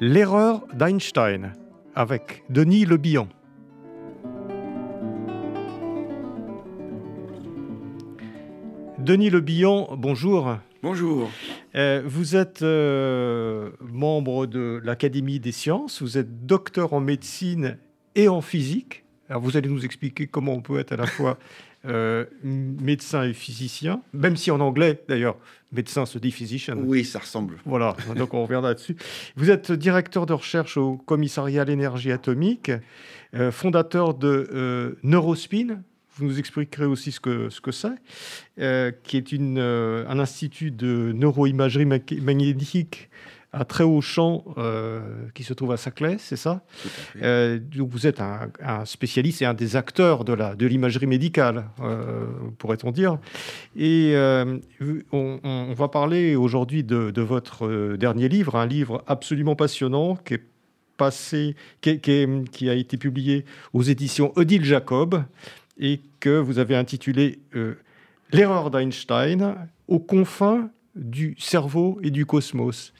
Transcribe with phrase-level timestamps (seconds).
[0.00, 1.52] l'erreur d'Einstein
[1.94, 3.28] avec Denis Le Bihan.
[8.98, 10.56] Denis Le Bihan, bonjour.
[10.82, 11.30] Bonjour.
[11.74, 17.78] Euh, vous êtes euh, membre de l'Académie des sciences, vous êtes docteur en médecine
[18.14, 19.04] et en physique.
[19.28, 21.38] Alors vous allez nous expliquer comment on peut être à la fois
[21.86, 25.36] euh, médecin et physicien, même si en anglais, d'ailleurs,
[25.72, 26.76] médecin se dit physician.
[26.78, 27.56] Oui, ça ressemble.
[27.64, 28.96] Voilà, donc on reviendra dessus.
[29.36, 32.70] Vous êtes directeur de recherche au commissariat à l'énergie atomique,
[33.34, 35.82] euh, fondateur de euh, Neurospin.
[36.16, 41.10] Vous nous expliquerez aussi ce que ce que c'est, qui est une, un institut de
[41.12, 43.10] neuroimagerie magnétique
[43.54, 45.00] un très haut champ euh,
[45.34, 46.62] qui se trouve à Saclay, c'est ça?
[47.22, 52.26] Euh, Donc vous êtes un, spécialiste et un des acteurs de de l'imagerie médicale, euh,
[52.58, 53.18] pourrait-on dire.
[53.76, 54.14] Et
[55.12, 60.42] on, va parler aujourd'hui de, votre dernier livre, un livre absolument passionnant qui est
[60.96, 65.22] passé, qui, qui a été publié aux éditions Odile Jacob
[65.78, 67.38] et que vous avez intitulé
[68.32, 69.54] L'erreur d'Einstein
[69.86, 72.92] aux confins du cerveau et du cosmos.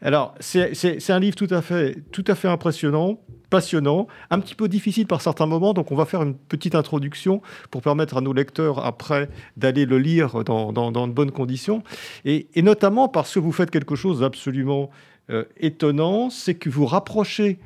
[0.00, 4.68] Alors, c'est un livre tout à, fait, tout à fait impressionnant, passionnant, un petit peu
[4.68, 8.32] difficile par certains moments, donc on va faire une petite introduction pour permettre à nos
[8.32, 11.82] lecteurs, après, d'aller le lire dans, de bonnes conditions,
[12.24, 14.90] et, notamment parce que vous faites quelque chose d'absolument
[15.30, 17.58] euh, étonnant, c'est que vous rapprochez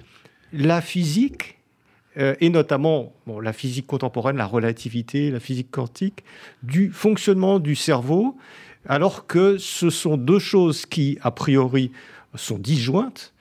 [0.52, 1.58] la physique
[2.16, 3.12] euh, et notamment
[3.42, 6.24] la physique contemporaine, la relativité, la physique quantique,
[6.62, 8.36] du fonctionnement du cerveau
[8.86, 11.90] alors que ce sont deux choses qui, a priori,
[12.34, 13.32] sont disjointes.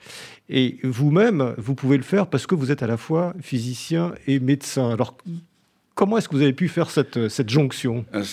[0.48, 4.40] Et vous-même, vous pouvez le faire parce que vous êtes à la fois physicien et
[4.40, 4.90] médecin.
[4.90, 5.16] Alors,
[5.94, 8.06] comment est-ce que vous avez pu faire cette, jonction?
[8.14, 8.24] Euh,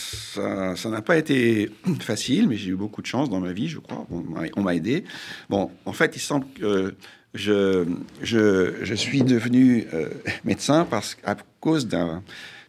[0.75, 3.79] Ça n'a pas été facile, mais j'ai eu beaucoup de chance dans ma vie, je
[3.79, 4.07] crois.
[4.09, 5.03] on m'a aidé.
[5.49, 6.95] Bon, en fait, il semble que
[7.35, 10.09] je, suis devenu euh,
[10.45, 11.87] médecin parce, à cause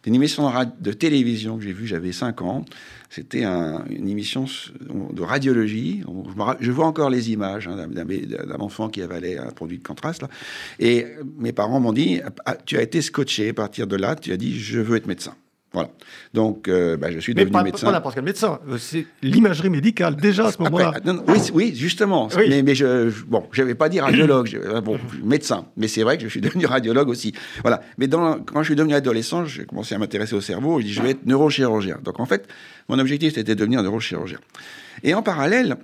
[0.07, 2.63] d'une émission de télévision que j'ai vue, j'avais 5 ans.
[3.09, 4.45] C'était une émission
[5.11, 6.01] de radiologie.
[6.61, 10.23] Je vois encore les images hein, d'un enfant qui avalait un produit de contraste.
[10.79, 11.07] Et
[11.37, 14.37] mes parents m'ont dit, ah, tu as été scotché à partir de là, tu as
[14.37, 15.33] dit, je veux être médecin.
[15.77, 15.91] Voilà.
[16.33, 17.85] Donc, euh, bah, je suis devenu médecin.
[17.85, 18.59] Pas n'importe quel médecin.
[18.67, 20.95] Euh, c'est l'imagerie médicale déjà à ce moment-là.
[21.27, 22.29] Oui, oui, justement.
[22.35, 24.55] Mais, mais, je, bon, je vais pas dire radiologue.
[24.55, 25.67] Euh, bon, médecin.
[25.77, 27.31] Mais c'est vrai que je suis devenu radiologue aussi.
[27.61, 27.81] Voilà.
[27.99, 30.79] Mais dans, quand je suis devenu adolescent, j'ai commencé à m'intéresser au cerveau.
[30.79, 31.99] Je dis, je vais être neurochirurgien.
[32.03, 32.47] Donc, en fait,
[32.89, 34.39] mon objectif c'était de devenir neurochirurgien.
[35.03, 35.77] Et en parallèle,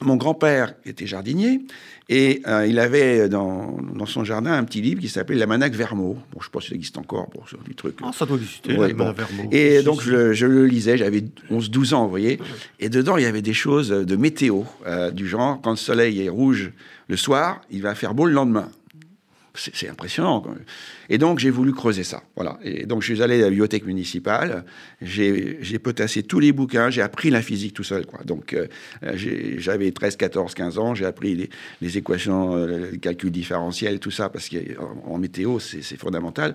[0.00, 1.60] mon grand-père était jardinier
[2.08, 6.14] et euh, il avait dans, dans, son jardin un petit livre qui s'appelait L'Amanac Vermeau.
[6.14, 7.96] Bon, je ne sais pas si ça existe encore, bon, c'est du truc.
[8.02, 9.12] Ah, ça doit exister, Vermeau.
[9.50, 12.38] Et donc, Je, je, le lisais, j'avais 11-12 ans, vous voyez.
[12.80, 16.22] Et dedans, il y avait des choses de météo, euh, du genre, quand le soleil
[16.22, 16.72] est rouge
[17.08, 18.70] le soir, il va faire beau le lendemain
[19.58, 20.44] c'est impressionnant.
[21.08, 22.22] Et donc, j'ai voulu creuser ça.
[22.36, 22.58] Voilà.
[22.62, 24.64] Et donc, je suis allé à la bibliothèque municipale,
[25.00, 28.04] j'ai potassé tous les bouquins, j'ai appris la physique tout seul.
[28.24, 28.66] Donc, euh,
[29.58, 31.48] j'avais 13, 14, 15 ans, j'ai appris
[31.80, 36.54] les, équations, euh, les calculs différentiels, tout ça, parce qu'en météo, c'est fondamental.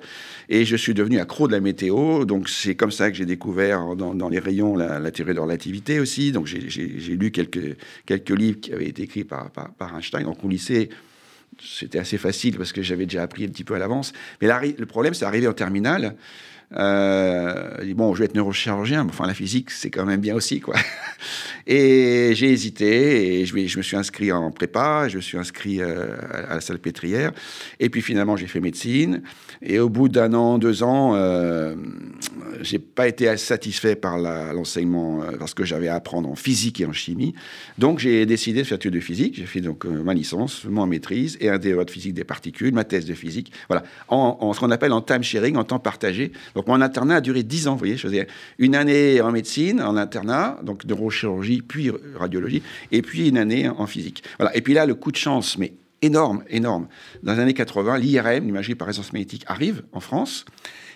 [0.50, 2.26] Et je suis devenu accro de la météo.
[2.26, 6.32] Donc, c'est comme ça que j'ai découvert dans, les rayons la, théorie de relativité aussi.
[6.32, 10.24] Donc, j'ai lu quelques, quelques livres qui avaient été écrits par, par, par Einstein.
[10.24, 10.90] Donc, au lycée,
[11.62, 14.14] c'était assez facile parce que j'avais déjà appris un petit peu à l'avance.
[14.42, 16.16] Mais le problème, c'est arrivé en terminale.
[16.76, 20.60] Euh, bon, je vais être neurochirurgien, mais enfin la physique, c'est quand même bien aussi,
[20.60, 20.76] quoi.
[21.66, 25.82] Et j'ai hésité et je, je, me suis inscrit en prépa, je me suis inscrit
[25.82, 26.18] euh,
[26.50, 27.32] à la salle pétrière.
[27.80, 29.22] Et puis finalement, j'ai fait médecine.
[29.62, 31.76] Et au bout d'un an, deux ans, euh,
[32.62, 36.86] j'ai pas été satisfait par l'enseignement, euh, parce que j'avais à apprendre en physique et
[36.86, 37.34] en chimie.
[37.78, 39.36] Donc j'ai décidé de faire études de physique.
[39.38, 42.84] J'ai fait donc ma licence, mon maîtrise et un DEA de physique des particules, ma
[42.84, 43.54] thèse de physique.
[43.70, 46.34] Voilà, en, ce qu'on appelle en time sharing, en temps partagé.
[46.68, 47.74] Mon internat a duré dix ans.
[47.74, 48.28] Vous voyez, je faisais
[48.58, 53.86] une année en médecine, en internat, donc neurochirurgie puis radiologie, et puis une année en
[53.88, 54.24] physique.
[54.38, 54.56] Voilà.
[54.56, 56.88] Et puis là, le coup de chance, mais énorme, énorme.
[57.24, 60.46] Dans les années 80, l'IRM, l'imagerie par résonance magnétique, arrive en France.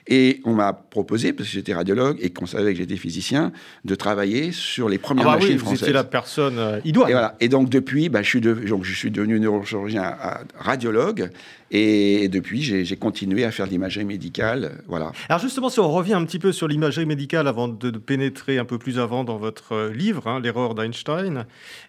[0.10, 3.52] Et on m'a proposé, parce que j'étais radiologue et qu'on savait que j'étais physicien,
[3.84, 5.88] de travailler sur les premières ah bah machines oui, françaises.
[5.88, 7.10] Vous la personne euh, idoine.
[7.10, 7.36] Et, voilà.
[7.42, 10.16] et donc depuis, bah, je, suis donc, je suis devenu neurochirurgien
[10.58, 11.30] radiologue.
[11.70, 14.84] Et depuis, j'ai continué à faire de l'imagerie médicale.
[14.88, 15.12] Voilà.
[15.28, 18.66] Alors justement, si on revient un petit peu sur l'imagerie médicale avant de, pénétrer un
[18.66, 21.46] peu plus avant dans votre euh, livre, hein, L'erreur d'Einstein,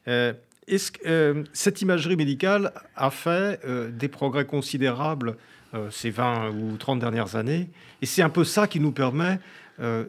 [0.08, 0.32] euh,
[0.68, 3.60] est-ce que euh, cette imagerie médicale a fait
[3.92, 5.36] des progrès considérables
[5.74, 7.68] euh, ces 20 ou 30 dernières années?
[8.02, 9.38] Et c'est un peu ça qui nous permet
[9.80, 10.06] euh,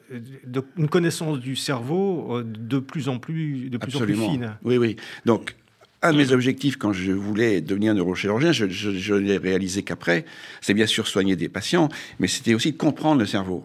[0.77, 4.57] une connaissance du cerveau euh, de plus en plus, de plus, en plus fine.
[4.63, 4.95] Oui, oui.
[5.25, 5.55] Donc,
[6.01, 10.25] un de mes objectifs quand je voulais devenir neurochirurgien, je, je, l'ai réalisé qu'après,
[10.61, 11.89] c'est bien sûr soigner des patients,
[12.19, 13.63] mais c'était aussi comprendre le cerveau.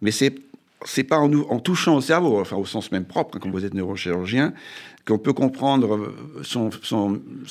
[0.00, 0.34] Mais c'est
[0.84, 3.74] c'est pas en, en, touchant au cerveau, enfin au sens même propre, quand vous êtes
[3.74, 4.52] neurochirurgien,
[5.06, 6.12] qu'on peut comprendre
[6.42, 6.70] son,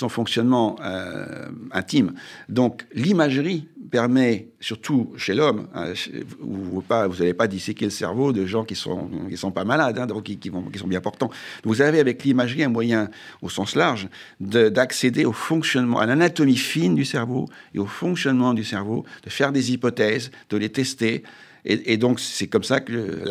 [0.10, 2.14] fonctionnement euh, intime.
[2.50, 5.92] Donc l'imagerie permet, surtout chez l'homme, hein,
[6.40, 6.84] vous
[7.20, 10.24] n'allez pas disséquer le cerveau de gens qui sont, qui sont pas malades, hein, donc
[10.24, 11.30] qui, sont bien portants.
[11.66, 13.10] Vous avez avec l'imagerie un moyen,
[13.42, 14.08] au sens large,
[14.40, 19.52] d'accéder au fonctionnement, à l'anatomie fine du cerveau et au fonctionnement du cerveau, de faire
[19.52, 21.24] des hypothèses, de les tester.
[21.66, 23.22] Et, donc c'est comme ça que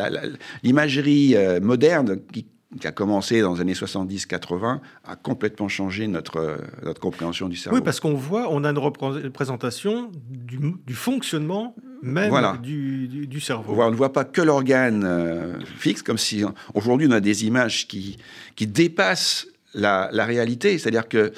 [0.63, 2.45] l'imagerie euh, moderne qui
[2.81, 7.55] qui a commencé dans les années 70-80, a complètement changé notre, euh, notre compréhension du
[7.55, 7.77] cerveau.
[7.77, 12.33] Oui, parce qu'on voit, on a une représentation du, du fonctionnement même
[12.63, 13.75] du, du, cerveau.
[13.79, 16.43] on ne voit pas que l'organe euh, fixe, comme si
[16.73, 18.17] aujourd'hui on a des images qui,
[18.55, 20.79] qui dépassent la, la réalité.
[20.79, 21.31] C'est-à-dire que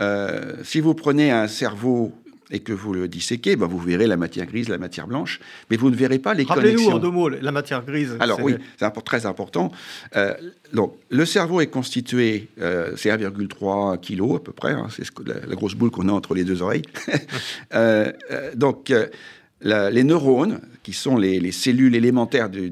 [0.00, 2.12] euh, si vous prenez un cerveau
[2.50, 5.40] et que vous le disséquez, ben vous verrez la matière grise, la matière blanche,
[5.70, 6.70] mais vous ne verrez pas les connexions.
[6.70, 8.16] Rappelez-nous en deux mots la matière grise.
[8.20, 9.72] Alors oui, c'est très important.
[10.16, 10.34] Euh,
[10.72, 15.54] donc, le cerveau est constitué, euh, c'est 1,3 kg à peu près, hein, c'est la,
[15.54, 16.82] grosse boule qu'on a entre les deux oreilles.
[17.74, 18.12] Euh,
[18.54, 18.92] donc,
[19.66, 22.70] les neurones, qui sont les, cellules élémentaires du,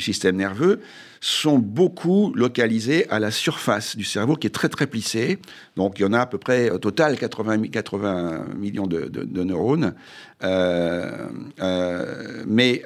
[0.00, 0.80] système nerveux,
[1.20, 5.38] sont beaucoup localisés à la surface du cerveau, qui est très très plissé.
[5.76, 9.94] Donc il y en a à peu près au total 80, 80 millions de, neurones.
[10.42, 11.28] Euh,
[11.60, 12.82] euh, mais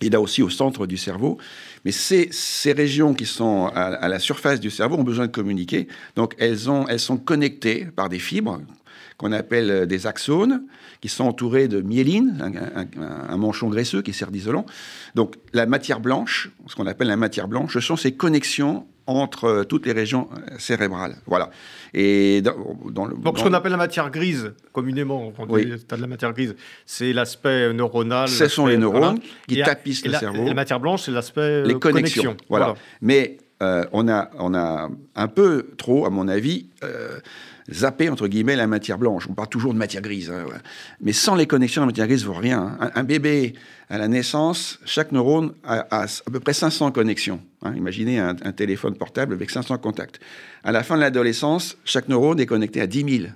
[0.00, 1.38] il y a aussi au centre du cerveau.
[1.84, 2.30] Mais ces,
[2.72, 5.88] régions qui sont à, la surface du cerveau ont besoin de communiquer.
[6.16, 8.60] Donc elles sont connectées par des fibres
[9.22, 10.64] qu'on appelle des axones
[11.00, 12.36] qui sont entourés de myéline,
[13.28, 14.66] un, manchon graisseux qui sert d'isolant.
[15.14, 19.44] Donc la matière blanche, ce qu'on appelle la matière blanche, ce sont ces connexions entre
[19.44, 21.16] euh, toutes les régions euh, cérébrales.
[21.26, 21.50] Voilà.
[21.94, 26.06] Et dans, le, Donc ce qu'on appelle la matière grise, communément, on dit de la
[26.06, 26.54] matière grise,
[26.86, 28.28] c'est l'aspect neuronal.
[28.28, 30.46] Ce sont les neurones qui tapissent le cerveau.
[30.46, 32.36] La matière blanche, c'est l'aspect euh, les connexions.
[32.48, 32.74] Voilà.
[33.00, 33.38] Mais
[33.92, 36.66] on, a, on a un peu trop, à mon avis,
[37.70, 39.26] zapper, entre guillemets, la matière blanche.
[39.28, 40.30] On parle toujours de matière grise.
[40.30, 40.46] Hein,
[41.00, 42.76] Mais sans les connexions, la matière grise ne vaut rien.
[42.80, 42.90] Hein.
[42.94, 43.54] Un, bébé,
[43.88, 47.40] à la naissance, chaque neurone a, à peu près 500 connexions.
[47.62, 47.74] Hein.
[47.76, 50.20] Imaginez un, téléphone portable avec 500 contacts.
[50.64, 53.26] À la fin de l'adolescence, chaque neurone est connecté à 10 000.
[53.26, 53.30] Vous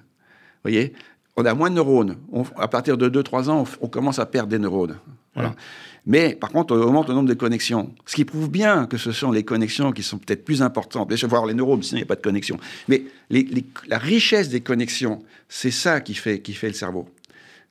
[0.63, 0.95] voyez?
[1.37, 2.17] On a moins de neurones.
[2.57, 4.97] à partir de 2-3 ans, on, commence à perdre des neurones.
[6.07, 7.93] Mais par contre, on augmente le nombre de connexions.
[8.07, 11.09] Ce qui prouve bien que ce sont les connexions qui sont peut-être plus importantes.
[11.09, 12.59] Déjà, voir les neurones, sinon il n'y a pas de connexion.
[12.89, 13.03] Mais
[13.89, 17.09] la richesse des connexions, c'est ça qui fait, qui fait le cerveau.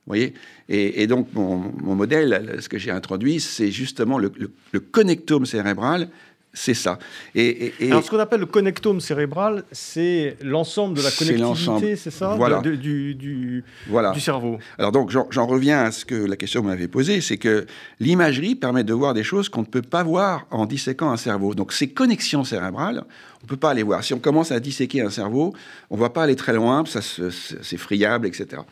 [0.06, 0.34] Vous voyez?
[0.68, 4.30] Et, donc, mon, modèle, ce que j'ai introduit, c'est justement le,
[4.72, 6.08] le, connectome cérébral
[6.56, 6.98] c'est ça.
[7.34, 12.34] Et, Alors, ce qu'on appelle le connectome cérébral, c'est l'ensemble de la connectivité, c'est ça
[12.34, 12.60] voilà.
[12.60, 14.12] du, du, voilà.
[14.12, 14.58] du, cerveau.
[14.78, 17.66] Alors, donc, j'en reviens à ce que la question m'avait posée, c'est que
[18.00, 21.54] l'imagerie permet de voir des choses qu'on ne peut pas voir en disséquant un cerveau.
[21.54, 23.04] Donc, ces connexions cérébrales,
[23.42, 24.02] on ne peut pas les voir.
[24.02, 25.52] Si on commence à disséquer un cerveau,
[25.90, 28.62] on ne va pas aller très loin, ça c'est friable, etc.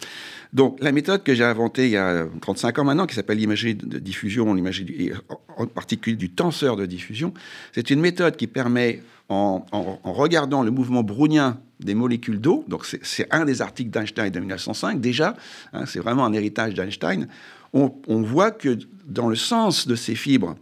[0.54, 3.74] Donc, la méthode que j'ai inventée il y a 35 ans maintenant, qui s'appelle l'imagerie
[3.74, 5.10] de diffusion, l'imagerie
[5.56, 7.34] en particulier du tenseur de diffusion,
[7.72, 9.66] c'est une méthode qui permet, en,
[10.04, 15.00] regardant le mouvement brownien des molécules d'eau, donc c'est un des articles d'Einstein de 1905
[15.00, 15.34] déjà,
[15.72, 17.26] hein, c'est vraiment un héritage d'Einstein,
[17.74, 20.54] on, voit que dans le sens de ces fibres,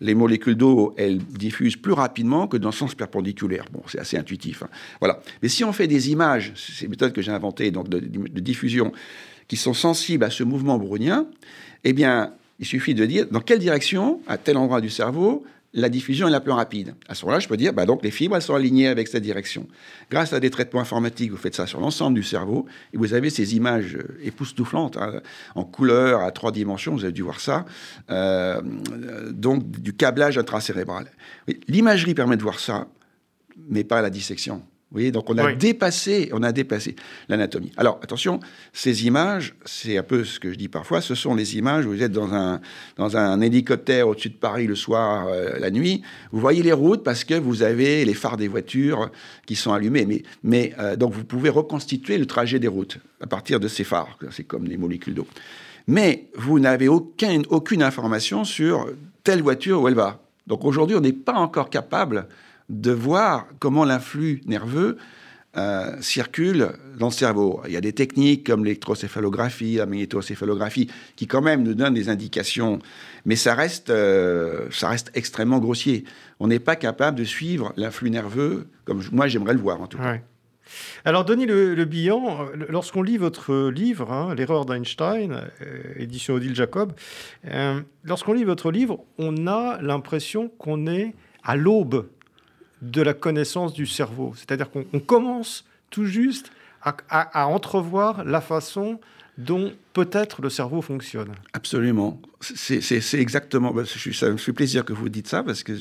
[0.00, 3.64] les molécules d'eau, elles diffusent plus rapidement que dans le sens perpendiculaire.
[3.70, 4.62] Bon, c'est assez intuitif.
[4.62, 4.68] Hein.
[4.98, 5.20] Voilà.
[5.42, 7.98] Mais si on fait des images, ces méthodes que j'ai inventées donc de,
[8.40, 8.92] diffusion,
[9.50, 11.26] qui sont sensibles à ce mouvement brownien,
[11.82, 15.42] eh bien, il suffit de dire dans quelle direction, à tel endroit du cerveau,
[15.74, 16.94] la diffusion est la plus rapide.
[17.08, 19.66] À ce moment-là, je peux dire, bah donc les fibres, sont alignées avec cette direction.
[20.08, 23.28] Grâce à des traitements informatiques, vous faites ça sur l'ensemble du cerveau, et vous avez
[23.28, 25.20] ces images euh, époustouflantes, hein,
[25.56, 27.66] en couleur, à trois dimensions, vous avez dû voir ça,
[28.10, 28.60] euh,
[29.32, 31.10] donc du câblage intracérébral.
[31.66, 32.86] L'imagerie permet de voir ça,
[33.68, 34.62] mais pas la dissection.
[34.90, 36.96] Vous voyez, donc on a dépassé, on a dépassé
[37.28, 37.70] l'anatomie.
[37.76, 38.40] Alors attention,
[38.72, 41.90] ces images, c'est un peu ce que je dis parfois, ce sont les images où
[41.90, 42.60] vous êtes dans un,
[42.96, 47.04] dans un hélicoptère au-dessus de Paris le soir, euh, la nuit, vous voyez les routes
[47.04, 49.12] parce que vous avez les phares des voitures
[49.46, 50.06] qui sont allumés.
[50.06, 53.84] Mais, mais euh, donc vous pouvez reconstituer le trajet des routes à partir de ces
[53.84, 55.28] phares, c'est comme les molécules d'eau.
[55.86, 58.88] Mais vous n'avez aucun, aucune information sur
[59.22, 60.20] telle voiture où elle va.
[60.48, 62.26] Donc aujourd'hui, on n'est pas encore capable
[62.70, 64.96] de voir comment l'influx nerveux
[65.56, 67.60] euh, circule dans le cerveau.
[67.66, 72.08] Il y a des techniques comme l'électrocéphalographie, la magnétocéphalographie, qui quand même nous donnent des
[72.08, 72.78] indications,
[73.24, 76.04] mais ça reste, euh, ça reste extrêmement grossier.
[76.38, 79.98] On n'est pas capable de suivre l'influx nerveux comme moi j'aimerais le voir en tout
[79.98, 80.18] cas.
[81.04, 81.74] Alors, Denis Le,
[82.68, 86.92] lorsqu'on lit votre livre, hein, L'erreur d'Einstein, euh, édition Odile Jacob,
[88.04, 91.12] lorsqu'on lit votre livre, on a l'impression qu'on est
[91.42, 92.06] à l'aube
[92.82, 94.32] de la connaissance du cerveau.
[94.36, 96.50] C'est-à-dire qu'on commence tout juste
[96.82, 99.00] à, entrevoir la façon
[99.36, 101.32] dont peut-être le cerveau fonctionne.
[101.52, 102.20] Absolument.
[102.40, 103.72] C'est exactement.
[103.72, 105.72] Bah, ça me fait plaisir que vous dites ça parce que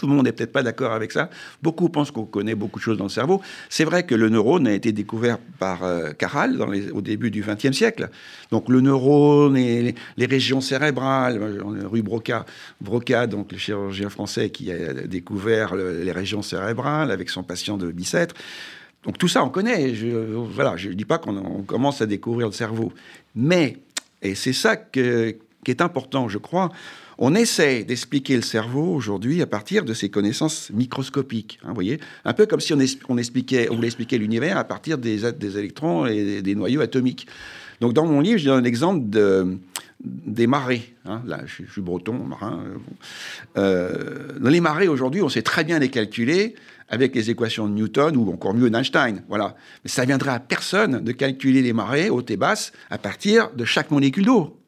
[0.00, 1.28] tout le monde n'est peut-être pas d'accord avec ça.
[1.62, 3.42] Beaucoup pensent qu'on connaît beaucoup de choses dans le cerveau.
[3.68, 6.58] C'est vrai que le neurone a été découvert par euh, Caral
[6.94, 8.08] au début du XXe siècle.
[8.50, 11.38] Donc le neurone et les, régions cérébrales,
[11.84, 12.46] rue Broca,
[12.80, 17.92] Broca, donc le chirurgien français qui a découvert les régions cérébrales avec son patient de
[17.92, 18.34] Bicêtre.
[19.04, 19.94] Donc tout ça, on connaît.
[19.94, 22.90] Je, voilà, je ne dis pas qu'on commence à découvrir le cerveau.
[23.34, 23.76] Mais,
[24.22, 26.70] et c'est ça qui est important, je crois,
[27.22, 31.60] on essaie d'expliquer le cerveau aujourd'hui à partir de ses connaissances microscopiques.
[31.62, 35.30] Hein, voyez Un peu comme si on, expliquait, on voulait expliquer l'univers à partir des,
[35.32, 37.26] des électrons et des, noyaux atomiques.
[37.82, 39.58] Donc dans mon livre, je donne un exemple de,
[40.02, 40.94] des marées.
[41.04, 41.22] Hein.
[41.26, 42.64] Là, je, suis breton, marin.
[43.58, 46.54] Euh, dans les marées, aujourd'hui, on sait très bien les calculer
[46.88, 49.22] avec les équations de Newton ou encore mieux d'Einstein.
[49.28, 49.56] Voilà.
[49.84, 53.66] Mais ça viendrait à personne de calculer les marées hautes et basses à partir de
[53.66, 54.59] chaque molécule d'eau.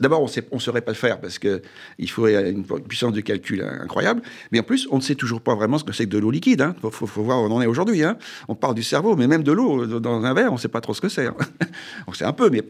[0.00, 4.22] D'abord, on ne saurait pas le faire parce qu'il faudrait une puissance de calcul incroyable.
[4.52, 6.30] Mais en plus, on ne sait toujours pas vraiment ce que c'est que de l'eau
[6.30, 6.60] liquide.
[6.60, 6.90] Il hein.
[6.90, 8.02] faut, voir où on en est aujourd'hui.
[8.04, 8.18] Hein.
[8.48, 10.80] On parle du cerveau, mais même de l'eau dans un verre, on ne sait pas
[10.80, 11.26] trop ce que c'est.
[11.26, 11.36] Hein.
[12.06, 12.62] on sait un peu, mais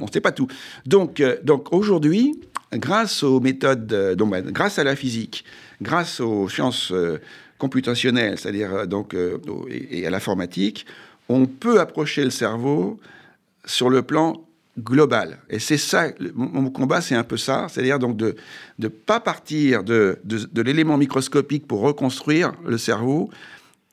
[0.00, 0.48] on ne sait pas tout.
[0.86, 2.38] Donc, euh, donc aujourd'hui,
[2.72, 5.44] grâce aux méthodes, euh, bah, grâce à la physique,
[5.80, 7.20] grâce aux sciences euh,
[7.58, 9.14] computationnelles, c'est-à-dire donc
[9.68, 10.86] et à l'informatique,
[11.28, 12.98] on peut approcher le cerveau
[13.66, 14.42] sur le plan
[14.80, 15.38] global.
[15.48, 18.36] Et c'est ça, mon combat, c'est un peu ça, c'est-à-dire donc de
[18.78, 23.30] ne pas partir de, de, l'élément microscopique pour reconstruire le cerveau.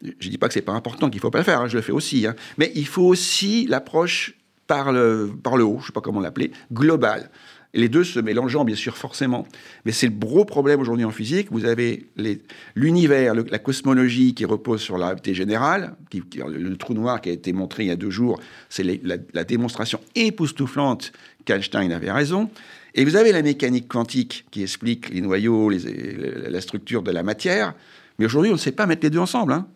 [0.02, 1.68] Je ne dis pas que c'est pas important, qu'il ne faut pas le faire, hein,
[1.68, 2.36] je le fais aussi, hein.
[2.58, 4.36] mais il faut aussi l'approche
[4.68, 7.32] par le, par le haut, je ne sais pas comment l'appeler, globale
[7.74, 9.48] les deux se mélangeant, bien sûr, forcément.
[9.86, 11.50] Mais c'est le gros problème aujourd'hui en physique.
[11.52, 12.08] Vous avez
[12.76, 17.54] l'univers, la cosmologie qui repose sur la réalité générale, le, trou noir qui a été
[17.54, 21.12] montré il y a deux jours, c'est la, démonstration époustouflante
[21.46, 22.50] qu'Einstein avait raison.
[22.96, 27.76] Et vous avez la mécanique quantique qui explique les noyaux, la structure de la matière.
[28.20, 29.54] Mais aujourd'hui, on ne sait pas mettre les deux ensemble.
[29.54, 29.68] Hein.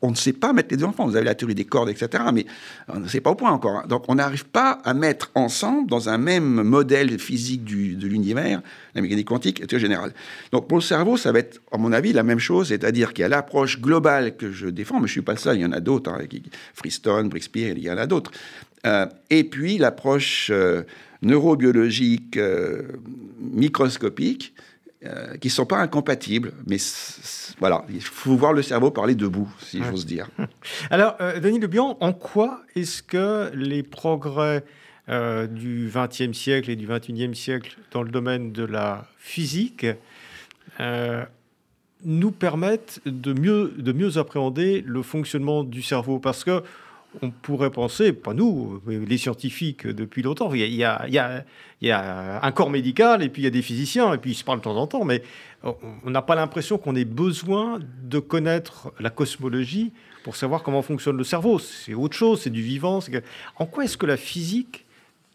[0.00, 1.10] on ne sait pas mettre les deux ensemble.
[1.10, 2.24] Vous avez la théorie des cordes, etc.
[2.32, 2.46] Mais
[2.88, 3.76] on ne sait pas au point encore.
[3.76, 3.84] Hein.
[3.86, 8.62] Donc, on n'arrive pas à mettre ensemble, dans un même modèle physique de l'univers,
[8.94, 10.14] la mécanique quantique et la théorie générale.
[10.52, 12.68] Donc, pour le cerveau, ça va être, à mon avis, la même chose.
[12.68, 15.38] C'est-à-dire qu'il y a l'approche globale que je défends, mais je ne suis pas le
[15.38, 15.56] seul.
[15.56, 16.10] Il y en a d'autres.
[16.10, 16.24] Hein,
[16.74, 18.30] Freestone, Brixpeer, il y en a d'autres.
[18.86, 20.82] Euh, et puis, l'approche euh,
[21.22, 22.82] neurobiologique euh,
[23.40, 24.54] microscopique
[25.06, 26.52] euh, qui ne sont pas incompatibles.
[26.66, 26.76] Mais
[27.58, 30.28] voilà, il faut voir le cerveau parler debout, si j'ose dire.
[30.90, 34.64] Alors, euh, Denis Lebian, en quoi est-ce que les progrès
[35.08, 39.86] euh, du XXe siècle et du XXIe siècle dans le domaine de la physique
[42.04, 46.18] nous permettent de mieux, de mieux appréhender le fonctionnement du cerveau?
[46.18, 46.62] Parce que
[47.22, 51.44] on pourrait penser, pas nous, les scientifiques depuis longtemps, il y, a,
[52.42, 54.58] un corps médical et puis il y a des physiciens et puis ils se parlent
[54.58, 55.22] de temps en temps, mais
[55.62, 59.92] on n'a pas l'impression qu'on ait besoin de connaître la cosmologie
[60.24, 61.58] pour savoir comment fonctionne le cerveau.
[61.58, 63.00] C'est autre chose, c'est du vivant.
[63.56, 64.85] En quoi est-ce que la physique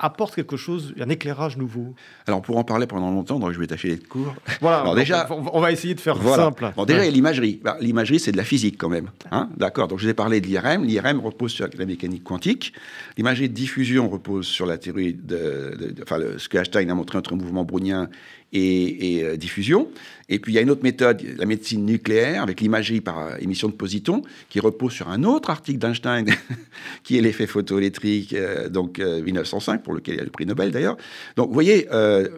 [0.02, 1.94] apporte quelque chose, un éclairage nouveau
[2.28, 4.34] Alors, pour en parler pendant longtemps, donc je vais tâcher d'être court.
[4.60, 6.72] Voilà, Alors, déjà, on, va essayer de faire simple.
[6.76, 7.62] Bon, déjà, il y a l'imagerie.
[7.64, 9.10] Bah, l'imagerie, c'est de la physique quand même.
[9.32, 10.84] Hein D'accord, donc je vous ai parlé de l'IRM.
[10.84, 12.74] L'IRM repose sur la mécanique quantique.
[13.18, 17.36] L'imagerie de diffusion repose sur la théorie de, enfin, ce que Einstein a montré entre
[17.36, 18.10] mouvement brownien
[18.54, 19.90] et, euh, diffusion.
[20.30, 23.36] Et puis il y a une autre méthode, la médecine nucléaire, avec l'imagerie par euh,
[23.40, 26.26] émission de positons, qui repose sur un autre article d'Einstein,
[27.04, 30.72] qui est l'effet photoélectrique, euh, donc 1905, pour lequel il y a le prix Nobel
[30.72, 30.98] d'ailleurs.
[31.36, 31.88] Donc vous voyez,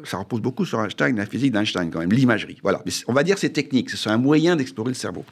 [0.03, 2.57] ça repose beaucoup sur Einstein, la physique d'Einstein quand même, l'imagerie.
[2.63, 2.81] Voilà.
[2.85, 5.25] Mais on va dire c'est technique, c'est un moyen d'explorer le cerveau.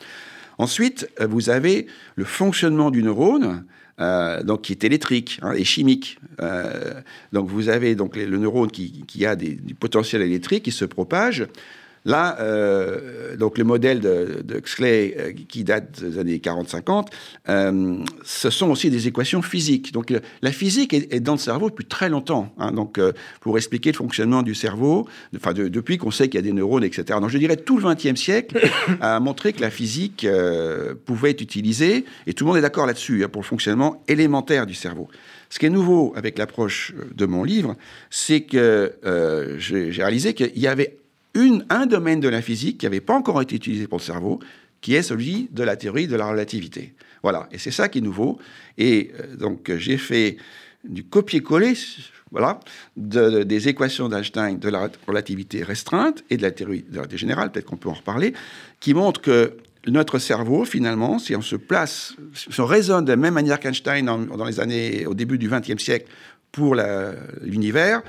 [0.57, 3.63] Ensuite, vous avez le fonctionnement du neurone,
[3.97, 6.17] donc qui est électrique hein, et chimique.
[7.31, 11.47] donc vous avez donc le neurone qui, a du potentiel électrique qui se propage.
[12.03, 17.07] Là, euh, donc le modèle de, de Xley, euh, qui date des années 40-50,
[17.49, 19.91] euh, ce sont aussi des équations physiques.
[19.91, 22.53] Donc la physique est, dans le cerveau depuis très longtemps.
[22.57, 22.71] Hein.
[22.71, 22.99] donc
[23.39, 26.83] pour expliquer le fonctionnement du cerveau, enfin depuis qu'on sait qu'il y a des neurones,
[26.83, 27.19] etc.
[27.19, 28.59] Donc je dirais tout le XXe siècle
[29.01, 30.25] a montré que la physique
[31.05, 34.65] pouvait être utilisée, et tout le monde est d'accord là-dessus, hein, pour le fonctionnement élémentaire
[34.65, 35.07] du cerveau.
[35.49, 37.75] Ce qui est nouveau avec l'approche de mon livre,
[38.09, 38.93] c'est que
[39.59, 41.00] j'ai réalisé qu'il y avait
[41.35, 44.39] un domaine de la physique qui n'avait pas encore été utilisé pour le cerveau,
[44.81, 46.93] qui est celui de la théorie de la relativité.
[47.23, 48.39] Voilà, et c'est ça qui est nouveau.
[48.77, 50.37] Et euh, donc j'ai fait
[50.83, 51.73] du copier-coller,
[52.31, 52.59] voilà,
[52.95, 57.51] des équations d'Einstein de la relativité restreinte et de la théorie de la relativité générale,
[57.51, 58.33] peut-être qu'on peut en reparler,
[58.79, 59.57] qui montrent que
[59.87, 64.05] notre cerveau, finalement, si on se place, si on raisonne de la même manière qu'Einstein
[64.05, 66.07] dans, les années, au début du XXe siècle
[66.51, 66.75] pour
[67.41, 68.01] l'univers,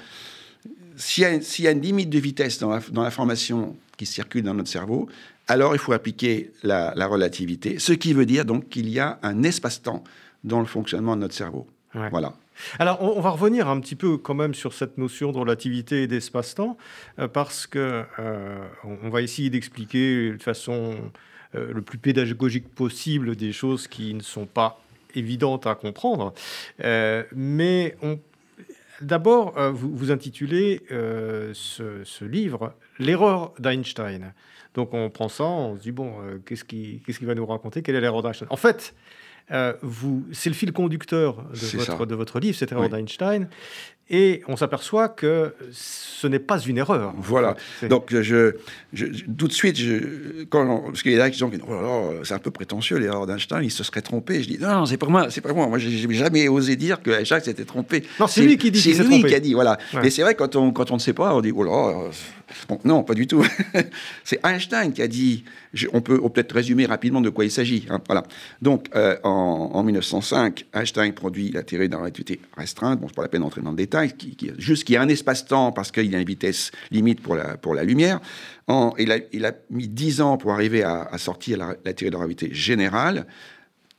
[0.96, 5.08] s'il y, a une limite de vitesse dans l'information qui circule dans notre cerveau,
[5.48, 9.42] alors il faut appliquer la, relativité, ce qui veut dire donc qu'il y a un
[9.42, 10.02] espace-temps
[10.44, 11.66] dans le fonctionnement de notre cerveau.
[11.94, 12.32] Voilà.
[12.78, 16.06] Alors, on, va revenir un petit peu quand même sur cette notion de relativité et
[16.06, 16.76] d'espace-temps,
[17.18, 18.66] euh, parce que euh,
[19.02, 20.96] on va essayer d'expliquer de façon
[21.54, 24.80] euh, le plus pédagogique possible des choses qui ne sont pas
[25.14, 26.32] évidentes à comprendre,
[27.34, 28.18] mais on
[29.02, 34.32] D'abord, euh, vous, intitulez euh, ce, livre L'erreur d'Einstein.
[34.74, 37.82] Donc on prend ça, on se dit, bon, euh, qu'est-ce qu'il va nous raconter?
[37.82, 38.46] Quelle est l'erreur d'Einstein?
[38.50, 38.94] En fait,
[39.50, 43.48] c'est le fil conducteur de, votre, de votre, livre, cette erreur d'Einstein.
[44.10, 47.14] Et on s'aperçoit que ce n'est pas une erreur.
[47.16, 47.56] Voilà.
[47.88, 48.56] Donc, je,
[49.38, 52.34] tout de suite, je, quand, parce qu'il y a des gens qui disent oh c'est
[52.34, 54.42] un peu prétentieux l'erreur d'Einstein, il se serait trompé.
[54.42, 55.66] Je dis non, c'est pas moi, c'est pas moi.
[55.68, 58.02] Moi, j'ai jamais osé dire que Einstein s'était trompé.
[58.18, 58.80] Non, c'est lui qui dit.
[58.80, 59.78] C'est lui qui a dit, voilà.
[59.94, 62.10] Mais c'est vrai quand on quand on ne sait pas, on dit oh là,
[62.68, 63.46] bon, non, pas du tout.
[64.24, 65.44] c'est Einstein qui a dit.
[65.92, 67.86] on peut peut-être résumer rapidement de quoi il s'agit.
[67.88, 68.24] Hein, voilà.
[68.60, 73.00] Donc, euh, en, en, 1905, Einstein produit la théorie de la relativité restreinte.
[73.00, 75.08] Bon, c'est pas la peine d'entrer dans le détail qui, juste qu'il y a un
[75.08, 78.20] espace-temps parce qu'il y a une vitesse limite pour la, lumière.
[78.66, 82.54] En, il, a, mis dix ans pour arriver à, sortir la, théorie de la gravité
[82.54, 83.26] générale,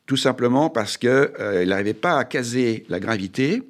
[0.05, 3.61] tout simplement parce qu'il euh, n'arrivait pas à caser la gravité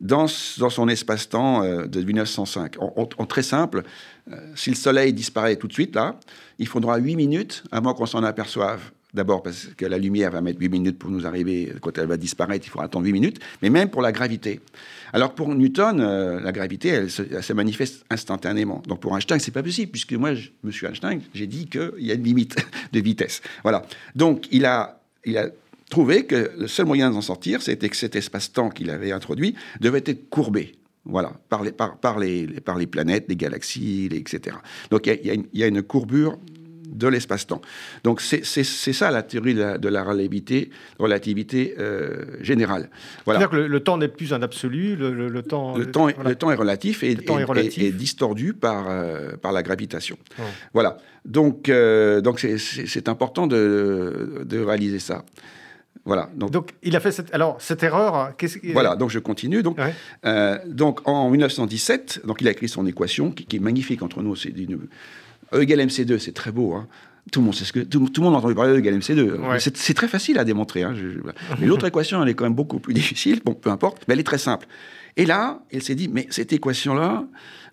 [0.00, 2.76] dans, son espace-temps euh, de 1905.
[2.80, 3.82] En, très simple,
[4.30, 6.18] euh, si le Soleil disparaît tout de suite, là,
[6.58, 8.80] il faudra 8 minutes avant qu'on s'en aperçoive.
[9.14, 11.72] D'abord parce que la lumière va mettre 8 minutes pour nous arriver.
[11.80, 13.38] Quand elle va disparaître, il faudra attendre 8 minutes.
[13.62, 14.60] Mais même pour la gravité.
[15.12, 18.82] Alors pour Newton, euh, la gravité, elle se, manifeste instantanément.
[18.86, 22.10] Donc pour Einstein, c'est pas possible, puisque moi, je, Monsieur Einstein, j'ai dit qu'il y
[22.10, 22.56] a une limite
[22.92, 23.42] de vitesse.
[23.62, 23.86] Voilà.
[24.16, 25.48] Donc il a, il a
[25.88, 30.02] trouvé que le seul moyen d'en sortir, c'était que cet espace-temps qu'il avait introduit devait
[30.04, 30.74] être courbé.
[31.08, 34.56] Voilà, par les, par, les, par les planètes, les galaxies, etc.
[34.90, 36.36] Donc il y, a une courbure
[36.92, 37.60] de l'espace-temps.
[38.04, 42.90] Donc c'est ça la théorie de la, relativité, relativité euh, générale.
[43.24, 43.40] Voilà.
[43.40, 45.76] C'est-à-dire que le, temps n'est plus un absolu, le, temps...
[45.76, 50.16] Le, temps, le temps est relatif et, est, distordu par, euh, par la gravitation.
[50.72, 50.98] Voilà.
[51.24, 55.24] Donc euh, donc c'est important de, de réaliser ça.
[56.04, 56.30] Voilà.
[56.36, 58.32] Donc, il a fait cette, alors cette erreur.
[58.72, 58.94] Voilà.
[58.94, 59.64] Donc je continue.
[59.64, 59.78] Donc,
[60.66, 64.36] donc en 1917, donc il a écrit son équation qui, qui est magnifique entre nous.
[64.36, 64.86] C'est une
[65.52, 66.74] E égale MC2, c'est très beau.
[66.74, 66.88] Hein.
[67.32, 68.98] Tout le monde sait ce que tout, le monde a entendu parler de E égale
[68.98, 69.58] MC2.
[69.74, 70.82] C'est très facile à démontrer.
[70.82, 70.94] Hein.
[71.60, 73.40] mais l'autre équation, elle est quand même beaucoup plus difficile.
[73.44, 74.66] Bon, peu importe, mais elle est très simple.
[75.16, 77.24] Et là, il s'est dit, mais cette équation-là,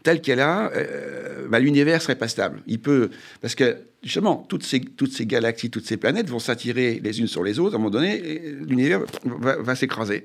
[0.04, 2.62] telle qu'elle a, euh, bah, l'univers serait pas stable.
[2.68, 3.10] Il peut,
[3.42, 7.28] parce que justement, toutes ces, toutes ces galaxies, toutes ces planètes vont s'attirer les unes
[7.28, 7.74] sur les autres.
[7.74, 8.22] À un moment donné,
[8.68, 10.24] l'univers va, s'écraser.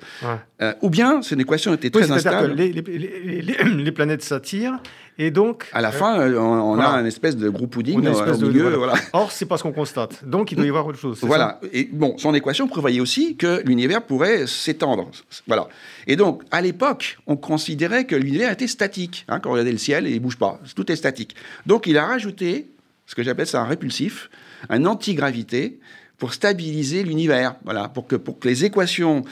[0.60, 2.50] Euh, ou bien, cette équation était très instable.
[2.50, 4.80] Que les, les, les, planètes s'attirent
[5.20, 8.76] et donc, à la fin, euh, on, a un espèce de groupe pudding au milieu.
[8.76, 8.94] Voilà.
[9.12, 10.24] Or, c'est pas ce qu'on constate.
[10.24, 11.18] Donc, il doit y avoir autre chose.
[11.22, 11.60] Voilà.
[11.72, 15.10] et bon, son équation prévoyait aussi que l'univers pourrait s'étendre.
[15.48, 15.68] Voilà.
[16.06, 19.24] Et donc, à l'époque, on considérait que l'univers était statique.
[19.26, 20.60] Hein, quand on regardait le ciel, il bouge pas.
[20.76, 21.34] Tout est statique.
[21.66, 22.68] Donc, il a rajouté
[23.08, 24.30] ce que j'appelle ça un répulsif,
[24.68, 25.80] un antigravité
[26.18, 27.56] pour stabiliser l'univers.
[27.64, 27.88] Voilà.
[27.88, 29.24] Pour que, pour que les équations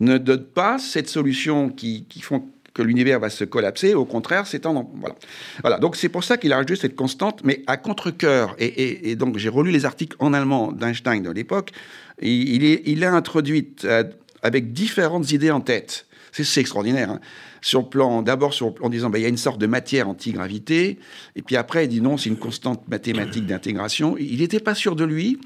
[0.00, 4.46] ne donnent pas cette solution qui, qui font que l'univers va se collapser, au contraire
[4.46, 4.86] s'étendre.
[4.94, 5.14] Voilà.
[5.62, 5.78] voilà.
[5.78, 8.54] Donc c'est pour ça qu'il a rajouté cette constante, mais à contre-coeur.
[8.58, 11.70] Et, donc j'ai relu les articles en allemand d'Einstein de l'époque.
[12.20, 14.04] Il, il a introduite euh,
[14.42, 16.06] avec différentes idées en tête.
[16.32, 17.10] C'est extraordinaire.
[17.10, 17.20] Hein.
[17.60, 20.98] Sur plan, d'abord en disant, bah, il y a une sorte de matière antigravité,
[21.36, 24.16] et puis après, il dit non, c'est une constante mathématique d'intégration.
[24.18, 25.38] Il n'était pas sûr de lui.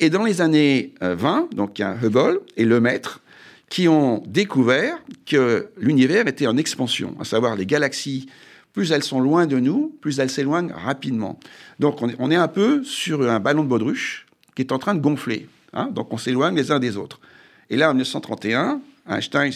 [0.00, 3.20] Et dans les années 20, euh, donc il y a Hubble et Lemaitre
[3.68, 8.28] qui ont découvert que l'univers était en expansion, à savoir les galaxies,
[8.72, 11.38] plus elles sont loin de nous, plus elles s'éloignent rapidement.
[11.78, 15.00] Donc on est, un peu sur un ballon de baudruche qui est en train de
[15.00, 15.48] gonfler.
[15.72, 15.88] Hein.
[15.90, 17.20] donc on s'éloigne les uns des autres.
[17.70, 19.50] Et là, en 1931, Einstein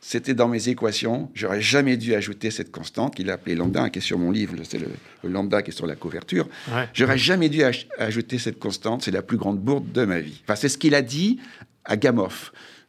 [0.00, 1.30] c'était dans mes équations.
[1.34, 4.54] J'aurais jamais dû ajouter cette constante qu'il a appelée lambda, qui est sur mon livre.
[4.62, 4.88] C'est le,
[5.24, 6.48] lambda qui est sur la couverture.
[6.92, 7.62] J'aurais jamais dû
[7.98, 9.02] ajouter cette constante.
[9.02, 10.40] C'est la plus grande bourde de ma vie.
[10.44, 11.40] Enfin, c'est ce qu'il a dit
[11.84, 12.28] à Gamow.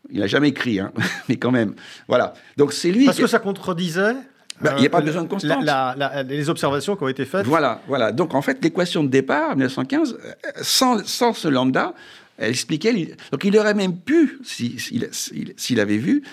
[0.10, 0.93] Il n'a jamais écrit, hein,
[1.30, 1.76] mais quand même.
[2.08, 2.34] Voilà.
[2.56, 3.06] Donc c'est lui.
[3.06, 4.15] Parce que ça contredisait.
[4.62, 5.63] Ben, il n'y a pas euh, besoin de constante.
[6.28, 7.46] les observations qui ont été faites.
[7.46, 8.12] Voilà, voilà.
[8.12, 11.93] Donc en fait, l'équation de départ, en 1915, euh, sans, sans ce lambda,
[12.38, 13.15] elle expliquait.
[13.32, 16.24] Donc il aurait même pu, s'il avait vu,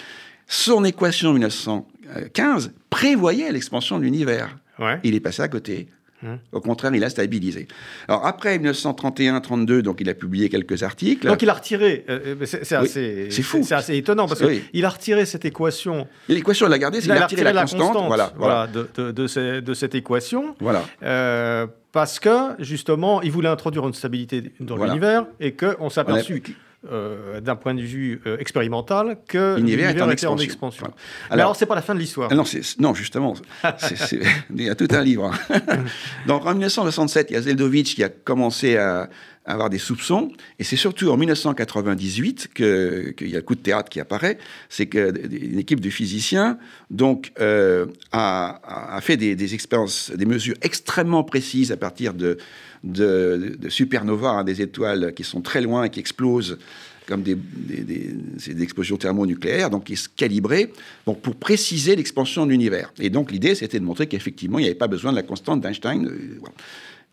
[0.47, 4.57] son équation 1915 prévoyait l'expansion de l'univers.
[5.03, 5.89] Il est passé à côté.
[6.25, 6.39] Hum.
[6.53, 7.69] Au contraire, il a stabilisé.
[8.09, 11.27] Alors après 1931-32, donc il a publié quelques articles.
[11.27, 12.05] Donc il a retiré.
[12.09, 13.61] Euh, euh, c'est assez, fou.
[13.63, 16.07] C'est assez étonnant parce qu'il a retiré cette équation.
[16.29, 18.67] L'équation, il l'a gardée, c'est il, a retiré, la, constante, voilà, voilà.
[18.69, 20.55] De, cette équation.
[20.61, 20.85] Voilà.
[21.03, 26.43] Euh, parce que justement, il voulait introduire une stabilité dans l'univers et qu'on s'est aperçu
[26.91, 30.33] euh, d'un point de vue euh, expérimental que l'univers était en expansion.
[30.33, 30.87] En expansion.
[31.31, 32.29] Alors, c'est pas la fin de l'histoire.
[32.31, 32.45] Ah non,
[32.79, 33.35] non, justement,
[34.55, 35.33] il y a tout un livre.
[36.27, 39.09] Donc, en 1967, il y a Zeldovich qui a commencé à,
[39.47, 43.91] avoir des soupçons, et c'est surtout en 1998 qu'il y a le coup de théâtre
[43.91, 44.39] qui apparaît,
[44.71, 46.59] c'est qu'une équipe de physiciens
[46.91, 52.39] donc euh, a, a, fait des, des expériences, des mesures extrêmement précises à partir de
[52.85, 56.59] de, de supernovas, hein, des étoiles qui sont très loin et qui explosent
[57.07, 57.37] comme des,
[58.63, 60.71] explosions thermonucléaires, donc qui se calibraient
[61.05, 62.93] pour préciser l'expansion de l'univers.
[62.99, 65.61] Et donc l'idée, c'était de montrer qu'effectivement, il n'y avait pas besoin de la constante
[65.61, 66.07] d'Einstein.
[66.07, 66.41] Euh,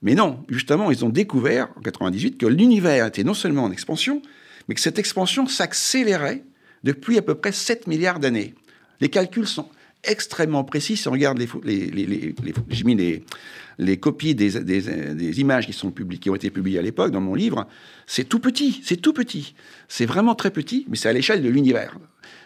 [0.01, 4.21] mais non, justement, ils ont découvert en 98 que l'univers était non seulement en expansion,
[4.67, 6.43] mais que cette expansion s'accélérait
[6.83, 8.55] depuis à peu près 7 milliards d'années.
[9.01, 9.67] Les calculs sont
[10.03, 10.97] extrêmement précis.
[10.97, 12.35] Si on regarde les, les,
[12.69, 13.23] j'ai mis les,
[13.81, 17.67] les copies des, images qui ont été publiées à l'époque dans mon livre,
[18.05, 19.55] c'est tout petit, c'est tout petit.
[19.87, 21.97] C'est vraiment très petit, mais c'est à l'échelle de l'univers.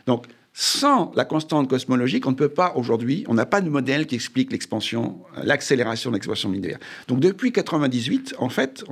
[0.08, 4.08] Donc, sans la constante cosmologique, on ne peut pas aujourd'hui, on n'a pas de modèle
[4.08, 6.80] qui explique l'expansion, l'accélération de l'expansion de l'univers.
[7.10, 8.86] Donc depuis 98, en fait,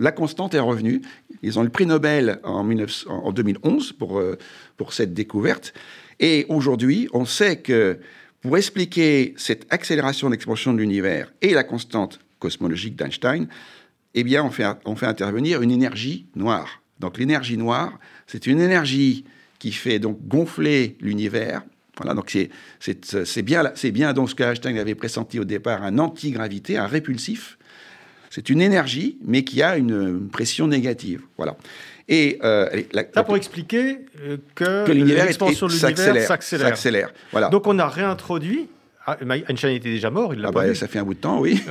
[0.00, 1.02] la constante est revenue.
[1.42, 4.38] Ils ont le prix Nobel en, 2011 pour, euh,
[4.78, 5.74] pour cette découverte.
[6.20, 7.98] Et aujourd'hui, on sait que
[8.44, 13.48] pour expliquer cette accélération d'expansion de l'univers et la constante cosmologique d'Einstein,
[14.12, 16.82] eh bien, on fait, on fait intervenir une énergie noire.
[17.00, 19.24] Donc l'énergie noire, c'est une énergie
[19.58, 21.62] qui fait donc gonfler l'univers.
[21.96, 22.36] Voilà, donc
[22.80, 27.56] c'est bien, bien donc ce qu'Einstein avait pressenti au départ, un antigravité, un répulsif.
[28.28, 31.22] C'est une énergie, mais qui a une pression négative.
[31.38, 31.56] Voilà.
[32.08, 32.82] Et euh,
[33.14, 37.12] ça pour expliquer euh, que, l'expansion de l'univers s'accélère.
[37.32, 37.48] Voilà.
[37.48, 38.68] Donc on a réintroduit.
[39.06, 41.38] Ah, Einstein était déjà mort, il l'a ah bah, Ça fait un bout de temps,
[41.38, 41.62] oui.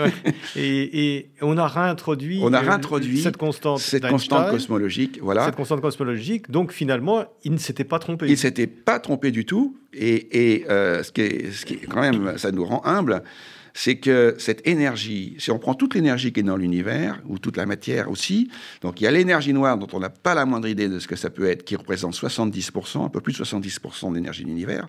[0.56, 5.46] et, on a réintroduit, on a réintroduit cette constante, cette constante cosmologique, voilà.
[5.46, 6.52] Cette constante cosmologique.
[6.52, 8.28] Donc finalement, il ne s'était pas trompé.
[8.28, 9.76] Il ne s'était pas trompé du tout.
[9.94, 13.24] Et, euh, ce, qui est, ce qui est quand même, ça nous rend humble,
[13.74, 17.58] c'est que cette énergie, si on prend toute l'énergie qui est dans l'univers, ou toute
[17.58, 18.50] la matière aussi,
[18.82, 21.08] donc il y a l'énergie noire dont on n'a pas la moindre idée de ce
[21.08, 24.50] que ça peut être, qui représente 70%, un peu plus de 70% de l'énergie de
[24.50, 24.88] l'univers.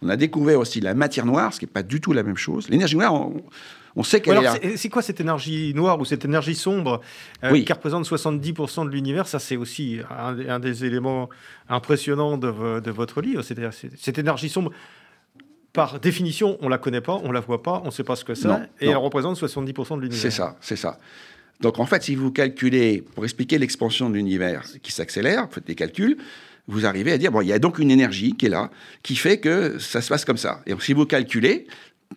[0.00, 2.36] On a découvert aussi la matière noire, ce qui n'est pas du tout la même
[2.36, 2.68] chose.
[2.70, 3.12] L'énergie noire,
[3.94, 4.76] on, sait qu'elle est...
[4.76, 7.02] C'est quoi cette énergie noire ou cette énergie sombre
[7.44, 9.28] euh, qui représente 70% de l'univers?
[9.28, 11.28] Ça, c'est aussi un, des éléments
[11.68, 13.42] impressionnants de, de votre livre.
[13.42, 14.72] C'est-à-dire cette énergie sombre
[15.72, 18.24] par définition, on la connaît pas, on la voit pas, on ne sait pas ce
[18.24, 18.48] que c'est,
[18.80, 20.20] et elle représente 70% de l'univers.
[20.20, 20.98] C'est ça, c'est ça.
[21.60, 25.66] Donc en fait, si vous calculez, pour expliquer l'expansion de l'univers qui s'accélère, vous faites
[25.66, 26.18] des calculs,
[26.68, 28.70] vous arrivez à dire, bon, il y a donc une énergie qui est là,
[29.02, 30.60] qui fait que ça se passe comme ça.
[30.66, 31.66] Et si vous calculez,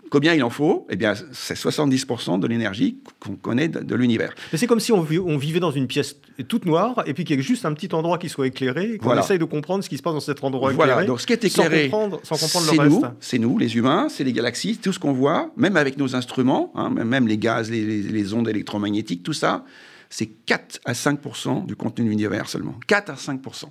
[0.10, 4.34] Combien il en faut Eh bien, c'est 70% de l'énergie qu'on connaît de, l'univers.
[4.52, 7.40] Mais c'est comme si on, vivait dans une pièce toute noire et puis qu'il y
[7.40, 9.98] ait juste un petit endroit qui soit éclairé et qu'on essaye de comprendre ce qui
[9.98, 10.94] se passe dans cet endroit voilà.
[10.94, 11.08] éclairé.
[11.08, 13.06] Donc, ce qui est éclairé, sans comprendre, le reste.
[13.20, 16.72] C'est nous, les humains, c'est les galaxies, tout ce qu'on voit, même avec nos instruments,
[16.76, 19.64] hein, même les gaz, les, ondes électromagnétiques, tout ça,
[20.10, 22.76] c'est 4 à 5% du contenu de l'univers seulement.
[22.88, 23.66] 4 à 5%.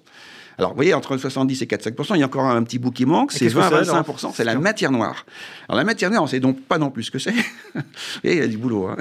[0.59, 3.07] Alors, vous voyez, entre 70 et 4-5%, il y a encore un petit bout qui
[3.07, 5.27] manque, c'est 20-25%, c'est la matière noire.
[5.69, 7.35] Alors, la matière noire, on ne sait donc pas non plus ce que c'est.
[8.25, 8.89] il y a du boulot.
[8.89, 8.97] Hein.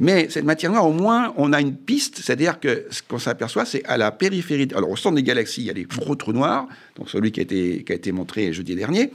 [0.00, 3.64] Mais cette matière noire, au moins, on a une piste, c'est-à-dire que ce qu'on s'aperçoit,
[3.64, 4.68] c'est à la périphérie.
[4.74, 7.40] Alors, au centre des galaxies, il y a des gros trous noirs, donc celui qui
[7.40, 9.12] a été, qui a été montré jeudi dernier.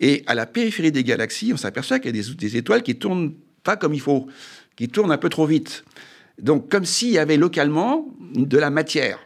[0.00, 2.96] Et à la périphérie des galaxies, on s'aperçoit qu'il y a des, des étoiles qui
[2.96, 4.26] tournent pas comme il faut,
[4.76, 5.84] qui tournent un peu trop vite.
[6.40, 9.18] Donc, comme s'il y avait localement de la matière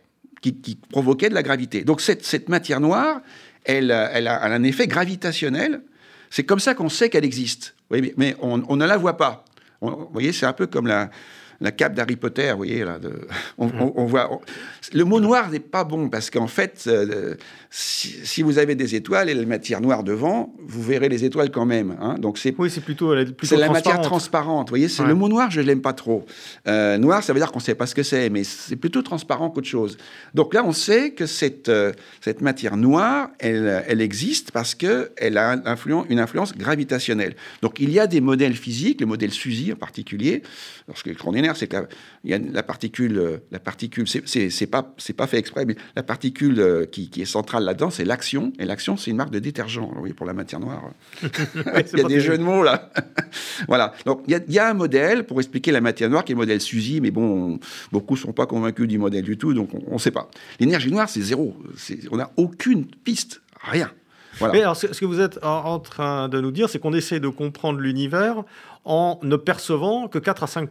[0.54, 1.84] qui, provoquait de la gravité.
[1.84, 3.20] Donc cette, matière noire,
[3.64, 5.82] elle, elle, a, un effet gravitationnel.
[6.30, 7.74] C'est comme ça qu'on sait qu'elle existe.
[7.90, 9.44] mais on, on, ne la voit pas.
[9.80, 11.10] vous voyez, c'est un peu comme la,
[11.60, 13.12] la cape d'Harry Potter, vous voyez, là, de,
[13.58, 14.40] on, voit.
[14.92, 17.34] Le mot noir n'est pas bon parce qu'en fait, euh,
[17.70, 21.66] si, vous avez des étoiles et la matière noire devant, vous verrez les étoiles quand
[21.66, 21.96] même.
[22.00, 22.16] Hein.
[22.18, 24.68] donc c'est oui, c'est plutôt, c'est la matière transparente.
[24.68, 26.24] Vous voyez, c'est le mot noir, je l'aime pas trop.
[26.66, 29.02] Euh, noir, ça veut dire qu'on ne sait pas ce que c'est, mais c'est plutôt
[29.02, 29.96] transparent qu'autre chose.
[30.34, 35.10] Donc là, on sait que cette euh, cette matière noire, elle, elle existe parce que
[35.16, 35.54] elle a
[36.08, 37.34] une influence gravitationnelle.
[37.62, 40.42] Donc il y a des modèles physiques, le modèle SUSY en particulier.
[40.86, 41.10] Parce que
[41.54, 41.76] c'est que
[42.24, 46.60] y a la particule, la particule, c'est pas, c'est pas fait exprès, mais la particule
[46.60, 48.52] euh, qui, est centrale là-dedans, c'est l'action.
[48.58, 49.90] Et l'action, c'est une marque de détergent.
[50.00, 50.90] Oui, pour la matière noire.
[51.22, 52.90] il y a des jeux de mots là.
[53.68, 53.94] voilà.
[54.04, 56.60] Donc il y, a, un modèle pour expliquer la matière noire qui est le modèle
[56.60, 57.58] SUSY, mais bon,
[57.92, 60.30] beaucoup sont pas convaincus du modèle du tout, donc on ne sait pas.
[60.60, 61.56] L'énergie noire, c'est zéro.
[62.10, 63.90] On n'a aucune piste, rien.
[64.40, 67.28] Mais alors, ce que vous êtes en train de nous dire, c'est qu'on essaie de
[67.28, 68.44] comprendre l'univers
[68.86, 70.70] en ne percevant que 4 à 5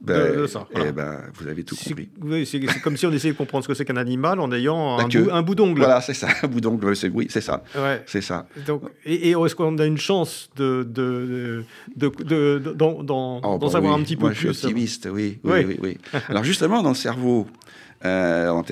[0.00, 0.66] ben, de, ça.
[0.74, 2.08] Eh ben, vous avez tout compris.
[2.46, 5.06] C'est comme si on essayait de comprendre ce que c'est qu'un animal en ayant un,
[5.06, 5.78] bout, un bout d'ongle.
[5.78, 7.62] Voilà, c'est ça, un bout d'ongle, oui, c'est ça.
[8.06, 8.46] C'est ça.
[8.66, 11.64] Donc, et, est-ce qu'on a une chance de, de,
[11.94, 15.38] de, d'en oh, bah savoir un petit peu plus Je suis optimiste, oui.
[15.44, 15.98] oui, oui, oui.
[16.28, 17.46] Alors justement, dans le cerveau,
[18.04, 18.62] euh,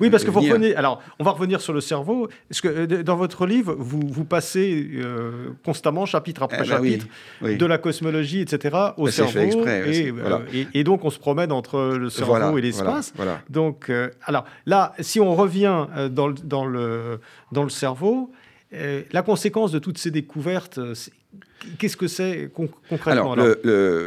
[0.00, 0.74] oui, parce que vous revenez.
[0.74, 2.28] Alors, on va revenir sur le cerveau.
[2.50, 6.76] Est-ce que euh, dans votre livre, vous, vous passez euh, constamment, chapitre après eh ben
[6.76, 7.06] chapitre,
[7.42, 9.40] de la cosmologie, etc., au ben, cerveau.
[9.40, 9.84] Exprès,
[10.52, 13.12] et, et, donc, on se promène entre le cerveau et l'espace.
[13.48, 13.90] Donc,
[14.24, 17.20] alors là, si on revient dans, dans, le,
[17.52, 18.30] dans le cerveau,
[18.72, 20.80] la conséquence de toutes ces découvertes,
[21.78, 23.56] Qu'est-ce que c'est concrètement alors,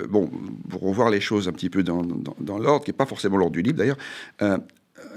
[0.09, 0.29] bon,
[0.69, 3.53] pour revoir les choses un petit peu dans, dans, l'ordre, qui n'est pas forcément l'ordre
[3.53, 3.97] du livre d'ailleurs.
[4.41, 4.57] Euh,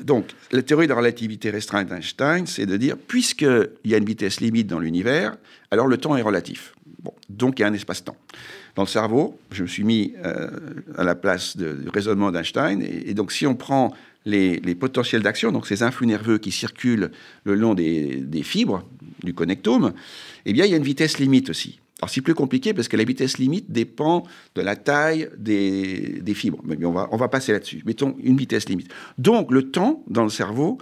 [0.03, 4.05] donc, la théorie de la relativité restreinte d'Einstein, c'est de dire, puisqu'il y a une
[4.05, 5.37] vitesse limite dans l'univers,
[5.71, 6.75] alors le temps est relatif.
[7.03, 8.17] Bon, donc il y a un espace-temps.
[8.75, 10.51] Dans le cerveau, je me suis mis euh,
[10.97, 13.93] à la place du raisonnement d'Einstein, et, donc si on prend
[14.29, 17.11] les, potentiels d'action, donc ces influx nerveux qui circulent
[17.45, 18.85] le long des, fibres
[19.23, 19.93] du connectome,
[20.47, 21.81] eh bien il y a une vitesse limite aussi.
[22.01, 26.61] Alors c'est plus compliqué parce que la vitesse limite dépend de la taille des, fibres.
[26.65, 27.83] Mais on va passer là-dessus.
[27.85, 28.93] Mettons une vitesse limite.
[29.17, 30.79] Donc le temps dans le cerveau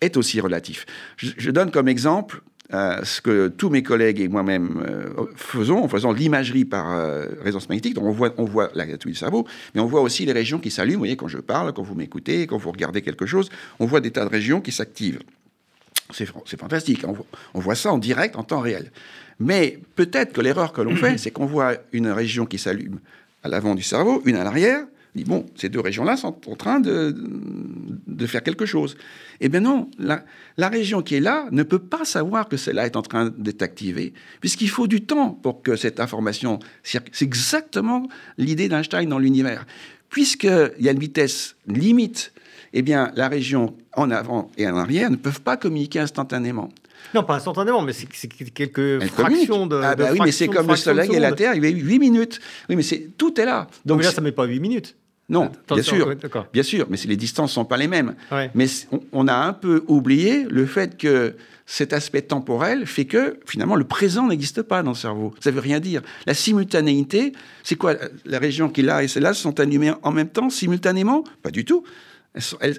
[0.00, 0.86] est aussi relatif.
[1.16, 2.42] Je, donne comme exemple
[2.74, 7.24] euh, ce que tous mes collègues et moi-même euh, faisons en faisant l'imagerie par euh,
[7.40, 7.94] résonance magnétique.
[7.94, 10.70] Donc on voit, on voit la du cerveau, mais on voit aussi les régions qui
[10.70, 10.96] s'allument.
[10.96, 14.00] Vous voyez, quand je parle, quand vous m'écoutez, quand vous regardez quelque chose, on voit
[14.00, 15.20] des tas de régions qui s'activent.
[16.12, 17.04] C'est fantastique.
[17.54, 18.90] on voit ça en direct, en temps réel.
[19.40, 22.98] Mais peut-être que l'erreur que l'on fait, c'est qu'on voit une région qui s'allume
[23.42, 24.84] à l'avant du cerveau, une à l'arrière.
[25.18, 27.14] Dit bon, ces deux régions-là sont en train de,
[28.06, 28.96] de, faire quelque chose.
[29.40, 30.24] Eh bien non, la,
[30.56, 33.62] la, région qui est là ne peut pas savoir que celle-là est en train d'être
[33.62, 37.12] activée, puisqu'il faut du temps pour que cette information circule.
[37.14, 39.66] C'est exactement l'idée d'Einstein dans l'univers.
[40.08, 42.32] Puisqu'il y a une vitesse limite,
[42.72, 46.70] eh bien la région en avant et en arrière ne peuvent pas communiquer instantanément.
[47.14, 49.80] Non, pas instantanément, mais c'est quelques fractions de.
[49.82, 51.98] Ah, bah oui, mais c'est comme le Soleil et la Terre, il y a 8
[51.98, 52.40] minutes.
[52.68, 52.82] Oui, mais
[53.16, 53.66] tout est là.
[53.84, 54.96] Donc mais là, ça ne met pas 8 minutes.
[55.28, 56.14] Non, bien sûr,
[56.52, 58.14] bien sûr, mais les distances ne sont pas les mêmes.
[58.54, 58.66] Mais
[59.12, 61.36] on, a un peu oublié le fait que
[61.66, 65.34] cet aspect temporel fait que finalement le présent n'existe pas dans le cerveau.
[65.40, 66.00] Ça ne veut rien dire.
[66.26, 70.30] La simultanéité, c'est quoi La région qui est là et celle-là sont allumées en même
[70.30, 71.24] temps, simultanément?
[71.42, 71.84] Pas du tout.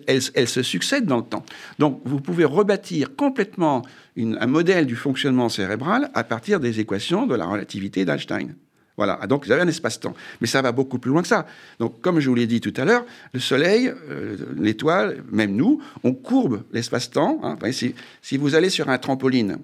[0.08, 1.46] Elles, se succèdent dans le temps.
[1.78, 3.84] Donc vous pouvez rebâtir complètement
[4.18, 8.56] un modèle du fonctionnement cérébral à partir des équations de la relativité d'Einstein.
[9.00, 10.14] Voilà, donc vous avez un espace-temps.
[10.42, 11.46] Mais ça va beaucoup plus loin que ça.
[11.80, 15.82] Donc, comme je vous l'ai dit tout à l'heure, le Soleil, euh, l'étoile, même nous,
[16.04, 17.40] on courbe l'espace-temps.
[17.44, 17.58] Hein.
[17.72, 19.60] si, vous allez sur un trampoline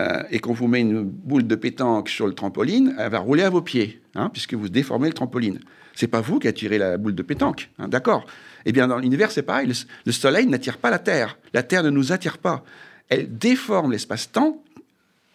[0.00, 3.44] euh, et qu'on vous met une boule de pétanque sur le trampoline, elle va rouler
[3.44, 5.60] à vos pieds, hein, puisque vous déformez le trampoline.
[5.94, 8.26] C'est pas vous qui attirez la boule de pétanque, hein, d'accord
[8.66, 9.72] Eh bien, dans l'univers, c'est pareil.
[10.04, 11.38] le Soleil n'attire pas la Terre.
[11.54, 12.64] La Terre ne nous attire pas
[13.08, 14.62] elle déforme l'espace-temps,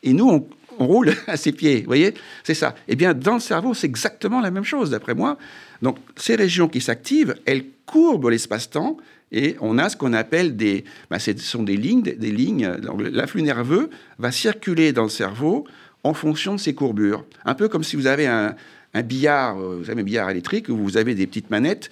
[0.04, 0.48] et nous, on,
[0.80, 1.82] roule à ses pieds.
[1.82, 2.14] Vous voyez?
[2.44, 2.76] C'est ça.
[2.88, 5.38] Eh bien, dans le cerveau, c'est exactement la même chose, d'après moi.
[5.82, 8.98] Donc, ces régions qui s'activent, elles courbent l'espace-temps,
[9.32, 10.84] et on a ce qu'on appelle des...
[11.10, 12.04] Ben, ce sont des lignes.
[12.04, 12.72] Des, lignes
[13.12, 15.66] L'influx nerveux va circuler dans le cerveau
[16.04, 17.26] en fonction de ces courbures.
[17.44, 18.56] Un peu comme si vous avez un,
[18.94, 21.90] un billard, vous savez, un billard électrique, où vous avez des petites manettes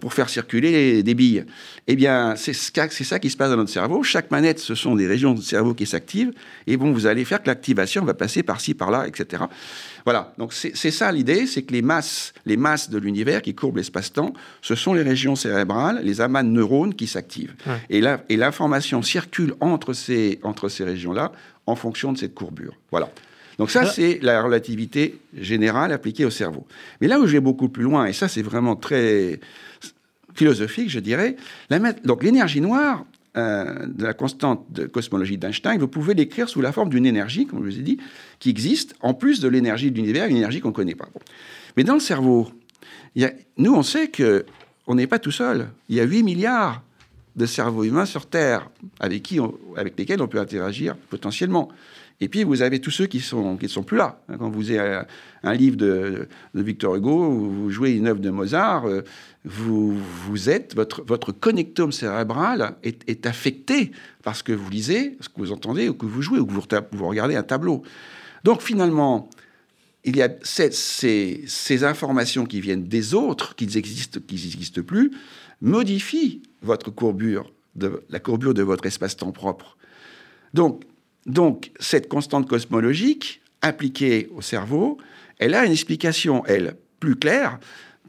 [0.00, 1.44] pour faire circuler des billes.
[1.86, 4.02] Eh bien, c'est ça qui se passe dans notre cerveau.
[4.02, 6.32] Chaque manette, ce sont des régions du cerveau qui s'activent,
[6.66, 9.44] et bon, vous allez faire que l'activation va passer par-ci, par-là, etc.
[10.04, 13.78] Voilà, donc c'est ça l'idée, c'est que les masses, les masses de l'univers qui courbent
[13.78, 17.54] l'espace-temps, ce sont les régions cérébrales, les amas de neurones qui s'activent.
[17.90, 18.00] Et
[18.36, 21.32] l'information circule entre ces, entre ces régions-là
[21.66, 22.74] en fonction de cette courbure.
[22.90, 23.10] Voilà.
[23.58, 26.66] Donc ça, c'est la relativité générale appliquée au cerveau.
[27.00, 29.40] Mais là où je vais beaucoup plus loin, et ça c'est vraiment très
[30.34, 31.36] philosophique, je dirais,
[31.70, 33.04] la, donc l'énergie noire,
[33.36, 37.46] euh, de la constante de cosmologie d'Einstein, vous pouvez l'écrire sous la forme d'une énergie,
[37.46, 37.98] comme je vous ai dit,
[38.38, 41.08] qui existe, en plus de l'énergie de l'univers, une énergie qu'on ne connaît pas.
[41.76, 42.48] Mais dans le cerveau,
[43.56, 44.46] nous, on sait que
[44.86, 45.68] on n'est pas tout seul.
[45.88, 46.82] Il y a 8 milliards
[47.34, 49.40] de cerveaux humains sur Terre avec, qui
[49.76, 51.70] avec lesquels on peut interagir potentiellement.
[52.20, 54.20] Et puis, vous avez tous ceux qui ne sont, qui sont plus là.
[54.38, 55.02] Quand vous avez
[55.42, 59.02] un livre de, Victor Hugo, ou vous jouez une œuvre de Mozart, euh,
[59.44, 59.96] vous,
[60.26, 63.90] vous êtes, votre, votre connectome cérébral est, affecté
[64.22, 66.62] parce que vous lisez, ce que vous entendez, ou que vous jouez, ou que vous,
[66.92, 67.82] vous regardez un tableau.
[68.44, 69.28] Donc, finalement,
[70.04, 70.70] il y a ces,
[71.46, 75.10] ces, informations qui viennent des autres, qui n'existent qui n'existent plus,
[75.60, 79.76] modifient votre courbure, de, la courbure de votre espace-temps propre.
[80.52, 80.84] Donc,
[81.26, 84.98] donc, cette constante cosmologique, appliquée au cerveau,
[85.38, 87.58] elle a une explication, elle, plus claire.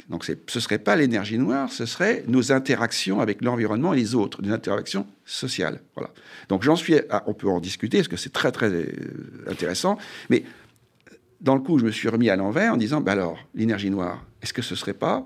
[0.10, 4.16] Donc, ce ne serait pas l'énergie noire, ce serait nos interactions avec l'environnement et les
[4.16, 5.82] autres, des interactions sociales.
[5.96, 6.12] Voilà.
[6.50, 6.96] Donc, j'en suis.
[7.26, 8.86] on peut en discuter parce que c'est très, très euh,
[9.48, 9.98] intéressant.
[10.30, 10.44] Mais
[11.40, 14.26] dans le coup, je me suis remis à l'envers en disant bah alors, l'énergie noire,
[14.42, 15.26] est-ce que ce ne serait pas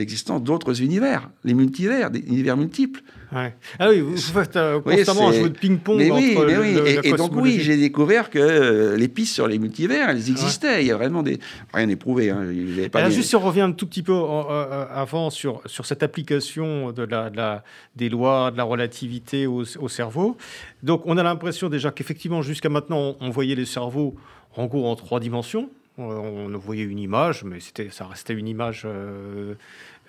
[0.00, 3.02] l'existence d'autres univers, les multivers, des univers multiples.
[3.32, 6.36] Ah oui, vous faites euh, constamment un jeu de ping-pong entre oui,
[6.82, 6.98] oui.
[7.04, 10.82] et, donc oui, j'ai découvert que euh, les pistes sur les multivers, elles existaient.
[10.82, 11.38] Il y a vraiment des
[11.72, 12.30] rien n'est prouvé.
[12.30, 12.46] Hein.
[12.90, 16.90] Pas Juste si on revient un tout petit peu euh, avant sur sur cette application
[16.90, 17.62] de la, la,
[17.94, 20.36] des lois de la relativité au, au cerveau.
[20.82, 24.16] Donc on a l'impression déjà qu'effectivement jusqu'à maintenant on voyait les cerveaux
[24.56, 28.82] en gros en trois dimensions on voyait une image, mais c'était, ça restait une image
[28.84, 29.54] euh,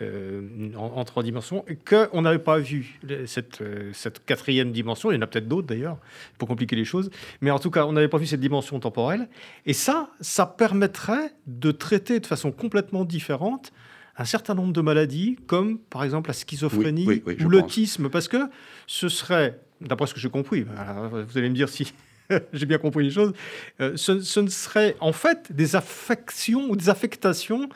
[0.02, 0.42] euh,
[0.76, 5.12] en, trois dimensions, qu'on n'avait pas vu cette, euh, cette, quatrième dimension.
[5.12, 5.98] Il y en a peut-être d'autres d'ailleurs,
[6.38, 7.10] pour compliquer les choses.
[7.42, 9.28] Mais en tout cas, on n'avait pas vu cette dimension temporelle.
[9.66, 13.72] Et ça, ça permettrait de traiter de façon complètement différente
[14.18, 18.50] un certain nombre de maladies, comme par exemple la schizophrénie ou l'autisme, parce que
[18.86, 21.94] ce serait, d'après ce que j'ai compris, vous allez me dire si
[22.54, 23.34] j'ai bien compris les choses,
[23.80, 27.70] euh, ce, ne serait en fait des affections ou des affectations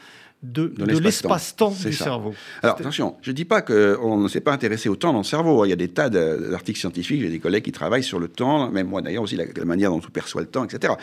[0.44, 2.34] de, l'espace-temps du cerveau.
[2.62, 5.24] Alors attention, je ne dis pas qu'on ne s'est pas intéressé au temps dans le
[5.24, 5.66] cerveau.
[5.66, 8.70] Il y a des tas d'articles scientifiques, j'ai des collègues qui travaillent sur le temps,
[8.70, 10.94] même moi d'ailleurs aussi, la, manière dont on perçoit le temps, etc.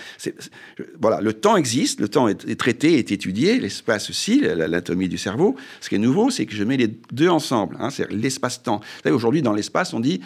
[1.01, 5.57] voilà, le temps existe, le temps est, traité, est étudié, l'espace aussi, l'anatomie du cerveau.
[5.81, 8.81] Ce qui est nouveau, c'est que je mets les deux ensemble, hein, c'est l'espace-temps.
[9.07, 10.21] Aujourd'hui, dans l'espace, on dit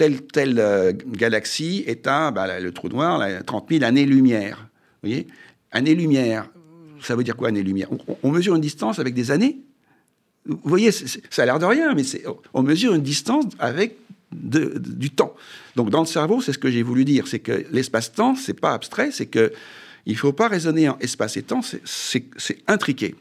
[0.00, 4.66] telle, telle euh, galaxie est à bah, le trou noir, là, 30 000 années-lumière.
[5.02, 5.26] Vous voyez?
[5.72, 6.48] Années-lumière,
[7.02, 7.88] ça veut dire quoi, années-lumière?
[8.22, 9.58] On, mesure une distance avec des années?
[10.46, 12.02] Vous voyez, ça a l'air de rien, mais
[12.54, 13.98] on mesure une distance avec
[14.32, 15.34] du temps.
[15.76, 18.72] Donc dans le cerveau, c'est ce que j'ai voulu dire, c'est que l'espace-temps, c'est pas
[18.72, 19.52] abstrait, c'est que
[20.06, 23.16] il faut pas raisonner en espace et temps, c'est intriqué.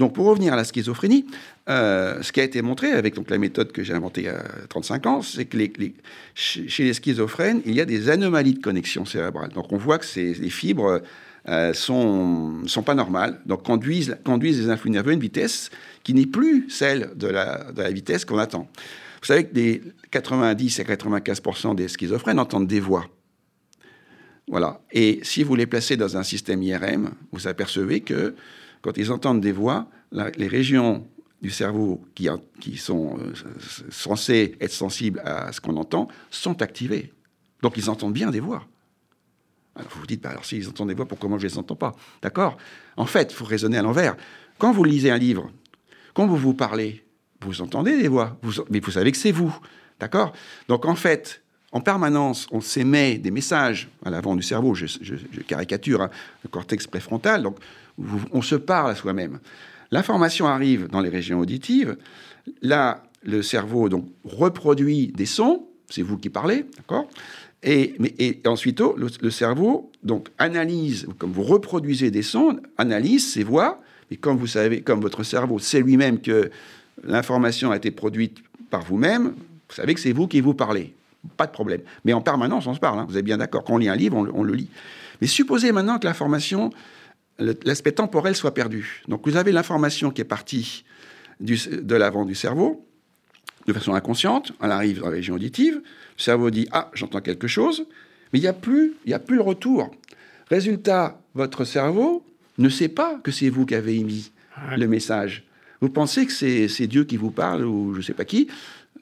[0.00, 1.26] Donc pour revenir à la schizophrénie,
[1.68, 4.28] euh, ce qui a été montré avec donc, la méthode que j'ai inventée il y
[4.28, 5.58] a 35 ans, c'est que
[6.34, 9.50] chez les schizophrènes, il y a des anomalies de connexion cérébrale.
[9.50, 11.02] Donc on voit que les fibres
[11.48, 15.68] euh, sont, pas normales, donc conduisent, conduisent les influx nerveux à une vitesse
[16.02, 18.70] qui n'est plus celle de la, vitesse qu'on attend.
[19.20, 19.82] Vous savez que des
[20.12, 21.42] 90 à 95
[21.76, 23.04] des schizophrènes entendent des voix.
[24.48, 24.80] Voilà.
[24.92, 28.34] Et si vous les placez dans un système IRM, vous apercevez que
[28.82, 31.06] quand ils entendent des voix, les régions
[31.42, 33.32] du cerveau qui, sont euh,
[33.90, 37.12] censés être sensibles à ce qu'on entend sont activés.
[37.62, 38.66] Donc ils entendent bien des voix.
[39.74, 41.58] Alors vous vous dites, bah, alors s'ils entendent des voix, pourquoi moi je ne les
[41.58, 41.94] entends pas?
[42.20, 42.56] D'accord?
[42.96, 44.16] En fait, il faut raisonner à l'envers.
[44.58, 45.50] Quand vous lisez un livre,
[46.12, 47.04] quand vous vous parlez,
[47.40, 48.38] vous entendez des voix,
[48.68, 49.56] mais vous savez que c'est vous.
[49.98, 50.32] D'accord?
[50.68, 54.86] Donc en fait, en permanence, on s'émet des messages à l'avant du cerveau, je,
[55.46, 56.10] caricature hein,
[56.42, 57.58] le cortex préfrontal, donc
[58.32, 59.40] on se parle à soi-même.
[59.90, 61.96] L'information arrive dans les régions auditives.
[62.62, 65.66] Là, le cerveau donc reproduit des sons.
[65.88, 67.08] C'est vous qui parlez, d'accord?
[67.62, 73.82] Et, ensuite, le, cerveau donc analyse, comme vous reproduisez des sons, analyse ces voix.
[74.10, 76.50] Et comme vous savez, comme votre cerveau sait lui-même que
[77.04, 78.38] l'information a été produite
[78.70, 79.34] par vous-même,
[79.68, 80.94] vous savez que c'est vous qui vous parlez.
[81.36, 81.82] Pas de problème.
[82.04, 82.98] Mais en permanence, on se parle.
[82.98, 83.06] Hein.
[83.08, 83.62] Vous êtes bien d'accord.
[83.62, 84.68] Quand on lit un livre, on, on, le lit.
[85.20, 86.70] Mais supposez maintenant que l'information
[87.40, 89.02] l'aspect temporel soit perdu.
[89.08, 90.84] Donc vous avez l'information qui est partie
[91.40, 92.86] de l'avant du cerveau,
[93.66, 97.46] de façon inconsciente, elle arrive dans la région auditive, le cerveau dit Ah, j'entends quelque
[97.46, 97.86] chose,
[98.32, 99.90] mais il n'y a, plus, a plus le retour.
[100.50, 102.24] Résultat, votre cerveau
[102.58, 104.32] ne sait pas que c'est vous qui avez émis
[104.76, 105.44] le message.
[105.80, 108.48] Vous pensez que c'est Dieu qui vous parle ou je ne sais pas qui.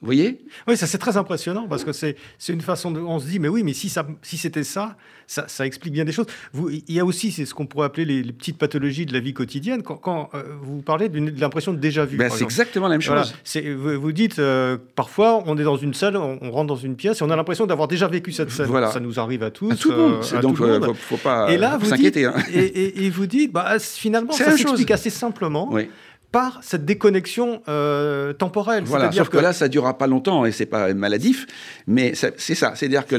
[0.01, 2.15] Vous voyez Oui, ça c'est très impressionnant parce que c'est
[2.47, 2.99] une façon de.
[3.01, 4.95] On se dit, mais oui, mais si, ça, si c'était ça,
[5.27, 6.25] ça, ça, explique bien des choses.
[6.53, 9.19] Vous, il y a aussi, c'est ce qu'on pourrait appeler les, petites pathologies de la
[9.19, 9.83] vie quotidienne.
[9.83, 12.17] Quand, quand euh, vous parlez de l'impression de déjà vu.
[12.17, 13.33] Ben, c'est exactement la même chose.
[13.55, 17.19] Vous, vous, dites, euh, parfois, on est dans une salle, on, rentre dans une pièce
[17.19, 18.67] et on a l'impression d'avoir déjà vécu cette scène.
[18.67, 18.91] Voilà.
[18.91, 19.71] Ça nous arrive à tous.
[19.71, 20.23] À tout le monde.
[20.33, 21.49] Euh, donc, il ne faut, pas
[21.83, 22.25] s'inquiéter.
[22.25, 22.35] Hein.
[22.53, 25.67] Et, et, vous dites, bah, finalement, ça s'explique assez simplement.
[25.71, 25.89] Oui
[26.31, 28.83] par cette déconnexion euh, temporelle.
[28.85, 29.37] Voilà, sauf que...
[29.37, 31.47] là, ça ne durera pas longtemps et c'est pas maladif,
[31.87, 32.73] mais c'est ça.
[32.75, 33.15] C'est-à-dire que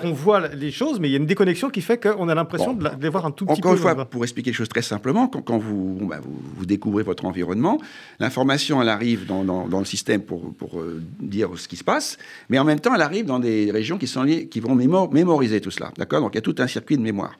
[0.00, 2.74] qu'on voit les choses, mais il y a une déconnexion qui fait qu'on a l'impression
[2.74, 3.68] de, les voir un tout petit peu.
[3.68, 7.24] Encore une fois, pour expliquer les choses très simplement, quand, bah, vous, vous, découvrez votre
[7.24, 7.78] environnement,
[8.20, 12.16] l'information, elle arrive dans, dans, le système pour, pour euh, dire ce qui se passe,
[12.48, 15.60] mais en même temps, elle arrive dans des régions qui, sont liées, qui vont mémoriser
[15.60, 15.90] tout cela.
[15.96, 16.20] D'accord?
[16.20, 17.36] Donc il y a tout un circuit de mémoire.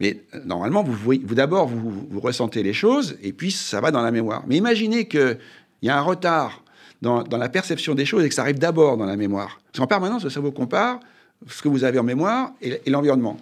[0.00, 4.10] Mais euh, normalement, vous, d'abord, vous, ressentez les choses, et puis ça va dans la
[4.10, 4.42] mémoire.
[4.46, 5.38] Mais imaginez qu'il
[5.82, 6.64] y a un retard
[7.02, 9.60] dans, la perception des choses et que ça arrive d'abord dans la mémoire.
[9.66, 11.00] Parce qu'en permanence, le cerveau compare
[11.46, 13.36] ce que vous avez en mémoire et, l'environnement,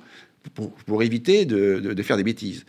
[0.86, 2.64] pour, éviter de, faire des bêtises.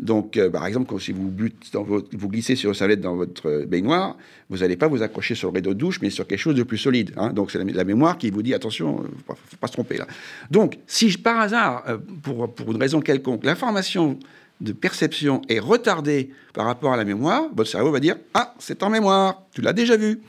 [0.00, 3.66] Donc, euh, par exemple, quand, si vous, vous glissez sur une serviette dans votre euh,
[3.66, 4.16] baignoire,
[4.50, 6.64] vous n'allez pas vous accrocher sur le rideau de douche, mais sur quelque chose de
[6.64, 7.12] plus solide.
[7.16, 7.32] Hein.
[7.32, 10.06] Donc, c'est la, mémoire qui vous dit attention, il ne faut, pas se tromper là.
[10.50, 14.18] Donc, si par hasard, euh, pour, pour une raison quelconque, l'information
[14.60, 18.82] de perception est retardée par rapport à la mémoire, votre cerveau va dire Ah, c'est
[18.82, 20.20] en mémoire, tu l'as déjà vu.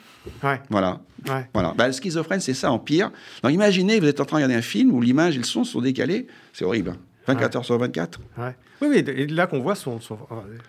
[0.43, 0.59] Ouais.
[0.69, 1.01] Voilà.
[1.27, 1.47] Ouais.
[1.53, 1.73] voilà.
[1.75, 3.11] Ben, le schizophrène, c'est ça en pire.
[3.41, 5.63] Donc, imaginez, vous êtes en train de regarder un film où l'image et le son
[5.63, 6.95] sont décalés, c'est horrible.
[7.27, 7.33] Hein.
[7.33, 8.19] 24 heures sur 24.
[8.81, 10.19] Oui, mais là qu'on voit sont, sont,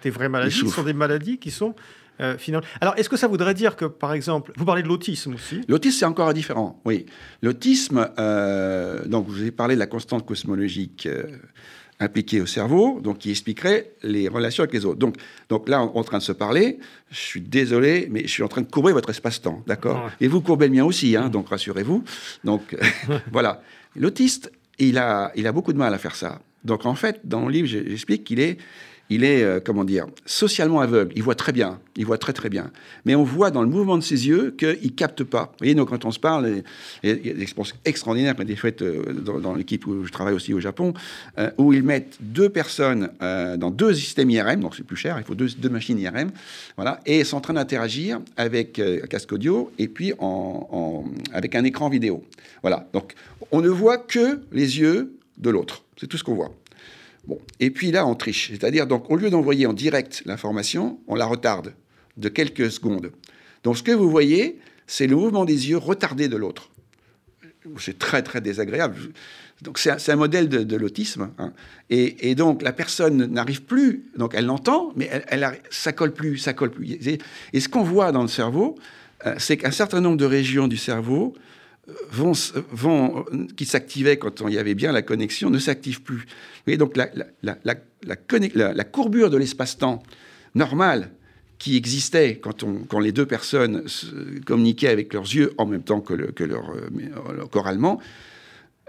[0.03, 1.75] des vraies maladies, sont des maladies qui sont
[2.21, 2.67] euh, finalement.
[2.81, 5.61] Alors, est-ce que ça voudrait dire que, par exemple, vous parlez de l'autisme aussi?
[5.69, 7.07] L'autisme, c'est encore différent, oui.
[7.43, 11.25] L'autisme, euh, donc vous avez parlé de la constante cosmologique euh,
[12.01, 14.99] impliquée au cerveau, donc qui expliquerait les relations avec les autres.
[14.99, 15.17] Donc,
[15.51, 16.79] donc là, on est en train de se parler.
[17.11, 20.11] Je suis désolé, mais je suis en train de courber votre espace-temps, d'accord?
[20.21, 22.03] Et vous courbez le mien aussi, hein, donc rassurez-vous.
[22.45, 22.77] Donc
[23.33, 23.63] voilà.
[23.95, 26.41] L'autiste, il a, il a beaucoup de mal à faire ça.
[26.65, 28.59] Donc en fait, dans mon livre, j'explique qu'il est,
[29.11, 31.13] il est euh, comment dire, socialement aveugle.
[31.17, 32.71] Il voit très bien, il voit très très bien.
[33.05, 35.45] Mais on voit dans le mouvement de ses yeux qu'il capte pas.
[35.53, 36.63] Vous voyez, donc quand on se parle,
[37.03, 40.13] il y a des expériences extraordinaires qui ont été faites euh, dans, l'équipe où je
[40.13, 40.95] travaille aussi au Japon,
[41.39, 45.25] euh, où ils mettent deux personnes dans deux systèmes IRM, donc c'est plus cher, il
[45.25, 46.31] faut deux, machines IRM,
[46.77, 50.13] voilà, et sont en train d'interagir avec un casque audio et puis
[51.33, 52.25] avec un écran vidéo.
[52.63, 53.15] Voilà, donc
[53.51, 55.85] on ne voit que les yeux de l'autre.
[55.99, 56.53] C'est tout ce qu'on voit.
[57.61, 58.51] Et puis là, on triche.
[58.51, 61.75] C'est-à-dire, donc, au lieu d'envoyer en direct l'information, on la retarde
[62.17, 63.13] de quelques secondes.
[63.65, 66.71] Donc, ce que vous voyez, c'est le mouvement des yeux retardé de l'autre.
[67.79, 68.97] C'est très, très désagréable.
[69.63, 71.31] Donc, c'est un, modèle de, l'autisme.
[71.39, 71.53] Hein.
[71.91, 74.05] Et, donc, la personne n'arrive plus.
[74.17, 76.99] Donc, elle l'entend, mais elle, ça colle plus, ça colle plus.
[77.53, 78.77] Et ce qu'on voit dans le cerveau,
[79.25, 81.35] euh, c'est qu'un certain nombre de régions du cerveau
[82.11, 82.33] vont,
[82.71, 83.25] vont,
[83.57, 86.27] qui s'activaient quand il y avait bien la connexion ne s'activent plus.
[86.67, 87.09] Et donc la,
[87.43, 87.75] la, la,
[88.05, 90.03] la courbure de l'espace-temps
[90.55, 91.11] normal
[91.59, 93.85] qui existait quand, on, quand, les deux personnes
[94.45, 98.01] communiquaient avec leurs yeux en même temps que, leur, euh, corps allemand,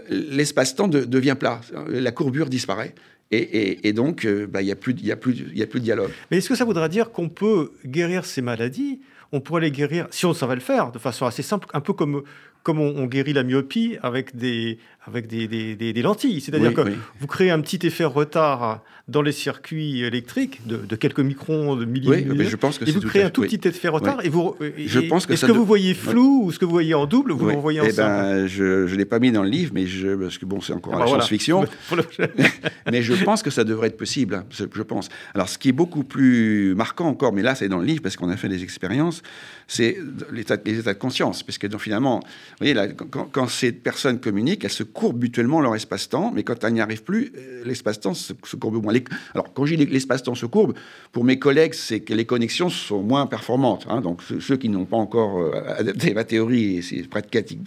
[0.09, 2.93] l'espace-temps devient plat, la courbure disparaît.
[3.29, 6.11] Et, et, donc, euh, bah, il n'y a, plus, a, a plus de dialogue.
[6.31, 9.01] Mais est-ce que ça voudrait dire qu'on peut guérir ces maladies?
[9.33, 11.91] On pourrait les guérir, si on savait le faire, de façon assez simple, un peu
[11.91, 12.23] comme
[12.67, 16.41] comme on, guérit la myopie avec des, avec des, des, lentilles.
[16.41, 16.81] C'est-à-dire que
[17.17, 22.27] vous créez un petit effet retard dans les circuits électriques de, quelques microns, de millimètres.
[22.29, 24.19] Oui, je pense que et vous créez un tout petit effet retard.
[24.25, 26.93] Et vous, je pense que est-ce que vous voyez flou ou ce que vous voyez
[26.93, 29.71] en double vous le voyez eh ben, Je ne l'ai pas mis dans le livre,
[29.73, 31.65] mais je, parce que bon, c'est encore ah la bah science-fiction.
[32.91, 34.35] mais je pense que ça devrait être possible.
[34.35, 35.07] Hein, je pense.
[35.33, 38.17] Alors, ce qui est beaucoup plus marquant encore, mais là, c'est dans le livre parce
[38.17, 39.23] qu'on a fait des expériences,
[39.67, 39.97] c'est
[40.33, 41.43] les états de conscience.
[41.43, 42.19] Parce que donc, finalement,
[42.59, 46.63] vous voyez, là, quand, ces personnes communiquent, elles se courbent mutuellement leur espace-temps, mais quand
[46.63, 48.95] elles n'y arrivent plus, euh, l'espace-temps se, courbe moins.
[49.35, 50.73] Alors, quand je dis l'espace-temps se courbe,
[51.11, 53.85] pour mes collègues, c'est que les connexions sont moins performantes.
[53.87, 54.01] Hein.
[54.01, 57.07] donc, ceux, qui n'ont pas encore euh, adapté ma théorie, et c'est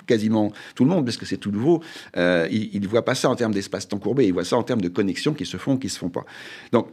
[0.06, 1.80] quasiment tout le monde, parce que c'est tout nouveau,
[2.16, 4.80] euh, ils ne voient pas ça en termes d'espace-temps courbé, ils voient ça en termes
[4.80, 6.24] de connexions qui se font, qui se font pas.
[6.72, 6.88] Donc,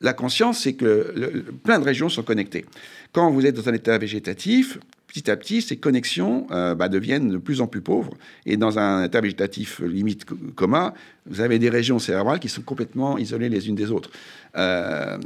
[0.00, 2.64] la conscience, c'est que plein de régions sont connectées.
[3.12, 4.78] Quand vous êtes dans un état végétatif,
[5.12, 8.14] petit à petit, ces connexions euh, bah, deviennent de plus en plus pauvres.
[8.46, 10.94] Et dans un état végétatif limite coma,
[11.26, 14.10] vous avez des régions cérébrales qui sont complètement isolées les unes des autres.
[14.56, 15.18] Euh,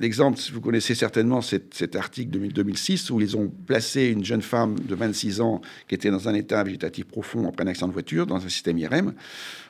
[0.00, 4.76] l'exemple, vous connaissez certainement cet, article de 2006 où ils ont placé une jeune femme
[4.78, 8.26] de 26 ans qui était dans un état végétatif profond après un accident de voiture
[8.26, 9.12] dans un système IRM.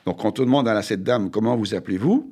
[0.05, 2.31] Donc quand on demande à cette dame comment vous appelez-vous,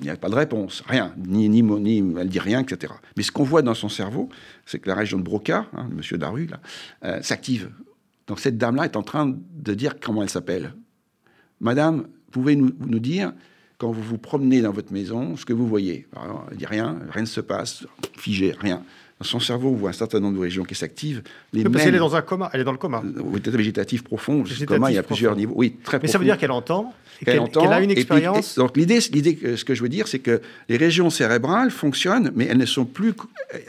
[0.00, 2.92] il n'y a pas de réponse, rien, ni, ni, ni elle dit rien, etc.
[3.16, 4.28] Mais ce qu'on voit dans son cerveau,
[4.66, 6.48] c'est que la région de Broca, hein, monsieur Daru,
[7.04, 7.70] euh, s'active.
[8.26, 10.74] Donc cette dame-là est en train de dire comment elle s'appelle.
[11.60, 13.32] Madame, pouvez nous, nous dire,
[13.78, 16.06] quand vous vous promenez dans votre maison, ce que vous voyez?
[16.50, 18.82] Elle dit rien, rien ne se passe, figé, rien.
[19.24, 21.22] Son cerveau, voit un certain nombre de régions qui s'activent.
[21.52, 23.02] parce qu'elle est dans un coma, elle est dans le coma.
[23.16, 25.54] Oui, état végétatif profond, végétatif coma, il y a plusieurs niveaux.
[25.56, 26.92] Oui, très Mais ça veut dire qu'elle entend,
[27.24, 28.56] qu'elle a une expérience.
[28.56, 32.46] donc l'idée, l'idée, ce que je veux dire, c'est que les régions cérébrales fonctionnent, mais
[32.46, 33.14] elles ne sont plus.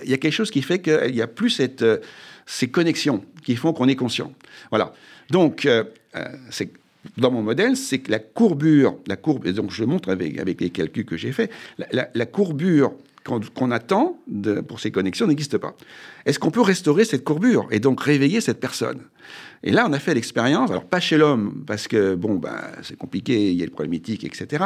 [0.03, 1.97] Il y a quelque chose qui fait qu'il n'y a plus cette, euh,
[2.45, 4.33] ces connexions qui font qu'on est conscient.
[4.69, 4.93] Voilà.
[5.29, 5.83] Donc, euh,
[6.15, 6.71] euh, c'est
[7.17, 10.39] dans mon modèle, c'est que la courbure, la courbe, et donc je le montre avec,
[10.39, 11.51] avec les calculs que j'ai faits,
[11.91, 12.93] la courbure
[13.25, 14.19] qu'on attend
[14.67, 15.75] pour ces connexions n'existe pas.
[16.25, 18.99] Est-ce qu'on peut restaurer cette courbure et donc réveiller cette personne?
[19.63, 22.97] Et là, on a fait l'expérience, alors pas chez l'homme, parce que bon, ben, c'est
[22.97, 24.65] compliqué, il y a le problématique, etc.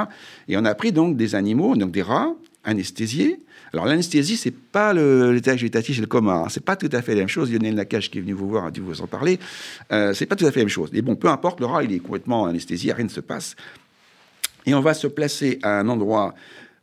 [0.49, 2.33] Et on a pris donc des animaux, donc des rats,
[2.65, 3.39] anesthésiés.
[3.71, 6.47] Alors l'anesthésie, c'est pas l'état végétatif et le coma, hein.
[6.49, 7.51] c'est pas tout à fait la même chose.
[7.51, 9.39] Lionel Nakache qui est venu vous voir a dû vous en parler.
[9.93, 10.89] Euh, c'est pas tout à fait la même chose.
[10.91, 13.55] Mais bon, peu importe, le rat, il est complètement anesthésié, rien ne se passe.
[14.65, 16.35] Et on va se placer à un endroit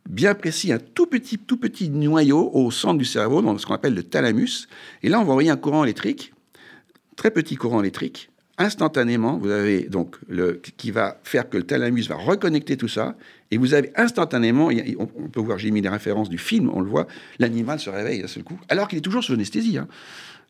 [0.09, 3.75] bien précis, un tout petit, tout petit noyau au centre du cerveau, dans ce qu'on
[3.75, 4.69] appelle le thalamus.
[5.03, 6.33] Et là, on va envoyer un courant électrique,
[7.17, 8.31] très petit courant électrique.
[8.59, 13.17] Instantanément, vous avez donc le qui va faire que le thalamus va reconnecter tout ça,
[13.51, 16.89] et vous avez instantanément, on peut voir, j'ai mis les références du film, on le
[16.89, 17.07] voit,
[17.39, 19.77] l'animal se réveille d'un seul coup, alors qu'il est toujours sous anesthésie.
[19.77, 19.89] Hein.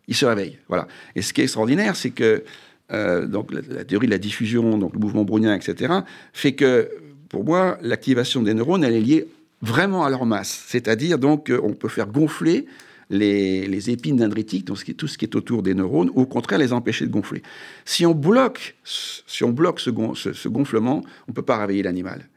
[0.08, 0.86] Il se réveille, voilà.
[1.16, 2.44] Et ce qui est extraordinaire, c'est que
[2.92, 5.92] euh, donc la, théorie de la diffusion, donc le mouvement brownien, etc.,
[6.32, 6.88] fait que
[7.28, 9.28] pour moi, l'activation des neurones, elle est liée
[9.62, 10.64] vraiment à leur masse.
[10.66, 12.66] C'est-à-dire, donc, on peut faire gonfler
[13.10, 16.72] les, épines dendritiques, donc tout ce qui est autour des neurones, ou au contraire les
[16.72, 17.42] empêcher de gonfler.
[17.84, 19.90] Si on bloque, si on bloque ce,
[20.48, 22.28] gonflement, on ne peut pas réveiller l'animal.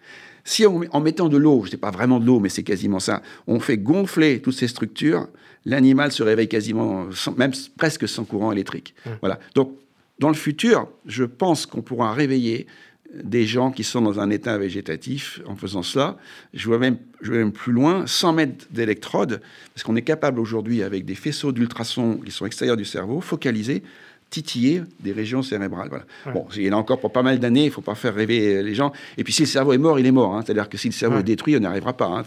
[0.44, 3.22] Si en mettant de l'eau, je ne pas vraiment de l'eau, mais c'est quasiment ça,
[3.46, 5.28] on fait gonfler toutes ces structures,
[5.66, 7.08] l'animal se réveille quasiment,
[7.38, 8.96] même presque sans courant électrique.
[9.06, 9.10] Mmh.
[9.22, 9.40] Voilà.
[9.54, 9.76] Donc,
[10.18, 12.68] dans le futur, je pense qu'on pourra réveiller
[13.14, 16.18] des gens qui sont dans un état végétatif en faisant cela.
[16.54, 19.42] Je vais même, je vais même plus loin, 100 mètres d'électrodes,
[19.74, 23.84] parce qu'on est capable aujourd'hui, avec des faisceaux d'ultrasons qui sont extérieurs du cerveau, focaliser
[24.30, 25.90] titiller des régions cérébrales.
[25.90, 26.06] Voilà.
[26.34, 28.14] Bon, il y en a encore pour pas mal d'années, il ne faut pas faire
[28.14, 28.92] rêver les gens.
[29.18, 30.36] Et puis si le cerveau est mort, il est mort.
[30.36, 30.44] Hein.
[30.46, 32.06] C'est-à-dire que si le cerveau est détruit, on n'y arrivera pas.
[32.06, 32.24] Hein.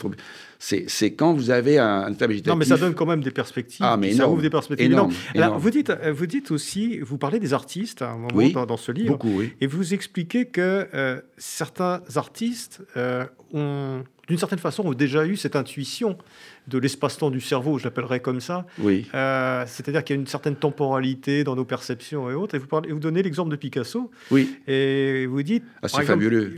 [0.58, 2.52] C'est quand vous avez un, état végétatif.
[2.52, 3.84] Non, mais ça donne quand même des perspectives.
[3.84, 4.96] Ah, mais ça ouvre des perspectives.
[5.34, 8.76] Alors, vous dites, euh, vous dites aussi, vous parlez des artistes à un moment dans,
[8.76, 9.12] ce livre.
[9.12, 9.52] Beaucoup, oui.
[9.60, 15.36] Et vous expliquez que euh, certains artistes euh, ont, d'une certaine façon, ont déjà eu
[15.36, 16.16] cette intuition
[16.66, 18.64] de l'espace-temps du cerveau, je l'appellerais comme ça.
[18.78, 19.06] Oui.
[19.14, 22.54] Euh, c'est-à-dire qu'il y a une certaine temporalité dans nos perceptions et autres.
[22.54, 24.10] Et vous, parlez, vous donnez l'exemple de Picasso.
[24.30, 24.56] Oui.
[24.66, 25.64] Et vous dites.
[25.82, 26.54] Ah, c'est fabuleux.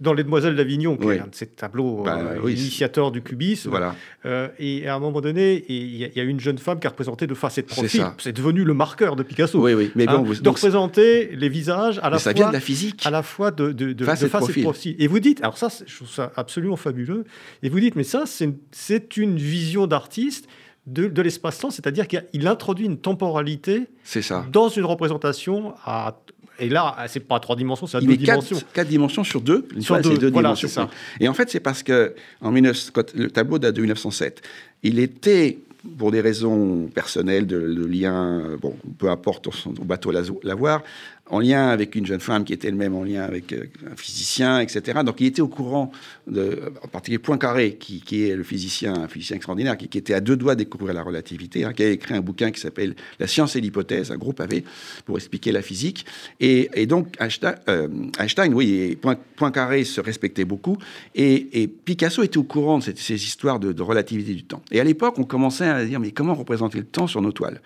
[0.00, 3.68] dans Les Demoiselles d'Avignon, qui est un de ces tableaux bah, euh, initiateurs du cubisme.
[3.68, 3.94] Voilà.
[4.24, 7.26] Euh, et à un moment donné, il y, a une jeune femme qui a représenté
[7.26, 8.06] de face et de profil.
[8.16, 9.62] C'est devenu le marqueur de Picasso.
[9.62, 9.90] Oui, oui.
[9.96, 12.32] Mais bon, hein, de représenter les visages à la ça fois.
[12.32, 13.04] vient de la physique.
[13.04, 14.96] À la fois de, de, face, et, de profil.
[14.98, 17.17] Et vous dites, alors ça, je trouve ça absolument fabuleux.
[17.62, 20.48] Et vous dites, mais ça, c'est une vision d'artiste
[20.86, 24.46] de, l'espace-temps, c'est-à-dire qu'il introduit une temporalité ça.
[24.50, 26.18] dans une représentation à
[26.60, 28.58] et là, c'est pas trois dimensions, c'est à deux dimensions.
[28.72, 29.68] Quatre, dimensions sur deux.
[29.78, 30.66] Sur deux, deux dimensions.
[30.66, 30.90] Ça.
[31.20, 34.42] Et en fait, c'est parce que en 19, le tableau date de 1907.
[34.82, 35.58] Il était
[35.96, 40.10] pour des raisons personnelles, de, lien, bon, peu importe, au bateau
[40.42, 40.82] l'avoir,
[41.30, 44.60] en lien avec une jeune femme qui était elle-même en lien avec euh, un physicien,
[44.60, 45.00] etc.
[45.04, 45.92] Donc il était au courant,
[46.26, 50.20] de, en particulier Poincaré, qui, qui est le physicien, un physicien extraordinaire, qui, était à
[50.20, 53.26] deux doigts de découvrir la relativité, hein, qui a écrit un bouquin qui s'appelle La
[53.26, 54.64] science et l'hypothèse, un gros pavé,
[55.04, 56.06] pour expliquer la physique.
[56.40, 58.98] Et, donc Einstein, euh, Einstein, oui,
[59.36, 60.78] Poincaré se respectait beaucoup,
[61.14, 64.62] et, Picasso était au courant de ces, histoires de, de relativité du temps.
[64.70, 67.60] Et à l'époque, on commençait à dire, mais comment représenter le temps sur nos toiles?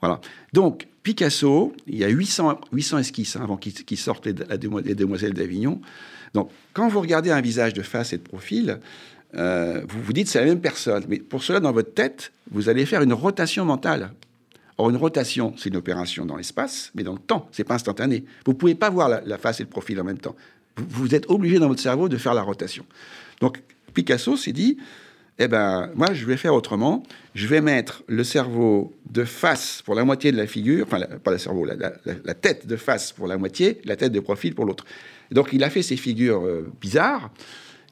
[0.00, 0.20] Voilà.
[0.52, 4.34] Donc, Picasso, il y a 800, 800 esquisses hein, avant qu'il sorte les,
[4.84, 5.80] les Demoiselles d'Avignon.
[6.34, 8.80] Donc, quand vous regardez un visage de face et de profil,
[9.36, 11.04] euh, vous vous dites c'est la même personne.
[11.08, 14.14] Mais pour cela, dans votre tête, vous allez faire une rotation mentale.
[14.78, 18.24] Or, une rotation, c'est une opération dans l'espace, mais dans le temps, c'est pas instantané.
[18.44, 20.34] Vous ne pouvez pas voir la, face et le profil en même temps.
[20.76, 22.84] Vous êtes obligé dans votre cerveau de faire la rotation.
[23.40, 23.62] Donc,
[23.94, 24.78] Picasso s'est dit,
[25.38, 27.02] Eh ben, moi, je vais faire autrement.
[27.34, 31.30] Je vais mettre le cerveau de face pour la moitié de la figure, enfin, pas
[31.30, 34.86] le cerveau, la, tête de face pour la moitié, la tête de profil pour l'autre.
[35.30, 37.30] Donc, il a fait ces figures euh, bizarres,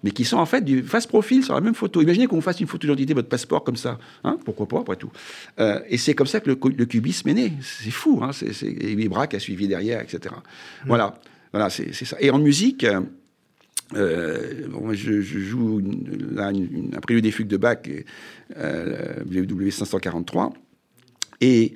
[0.02, 2.00] mais qui sont en fait du face-profil sur la même photo.
[2.00, 3.98] Imaginez qu'on fasse une photo d'identité, votre passeport comme ça.
[4.22, 5.10] Hein Pourquoi pas, après tout.
[5.60, 7.52] Euh, et c'est comme ça que le, cubisme est né.
[7.60, 8.20] C'est fou.
[8.22, 10.34] Hein c'est, et Braque a suivi derrière, etc.
[10.34, 10.86] Mmh.
[10.86, 11.14] Voilà.
[11.52, 12.16] Voilà, c'est, ça.
[12.20, 12.84] Et en musique.
[12.84, 13.00] Euh,
[13.94, 15.82] euh, je, joue
[16.32, 17.78] là un prélude des fugues de Bach,
[18.56, 20.52] euh, W543,
[21.40, 21.74] et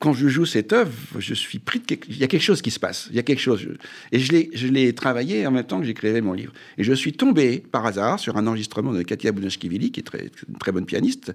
[0.00, 2.06] quand je joue cette œuvre, je suis pris de quelque...
[2.10, 3.06] Il y a quelque chose qui se passe.
[3.10, 3.66] Il y a quelque chose.
[4.12, 6.52] Et je l'ai, travaillé en même temps que j'écrivais mon livre.
[6.76, 10.30] Et je suis tombé par hasard sur un enregistrement de Katia Bounashkivili, qui est très,
[10.48, 11.32] une très bonne pianiste,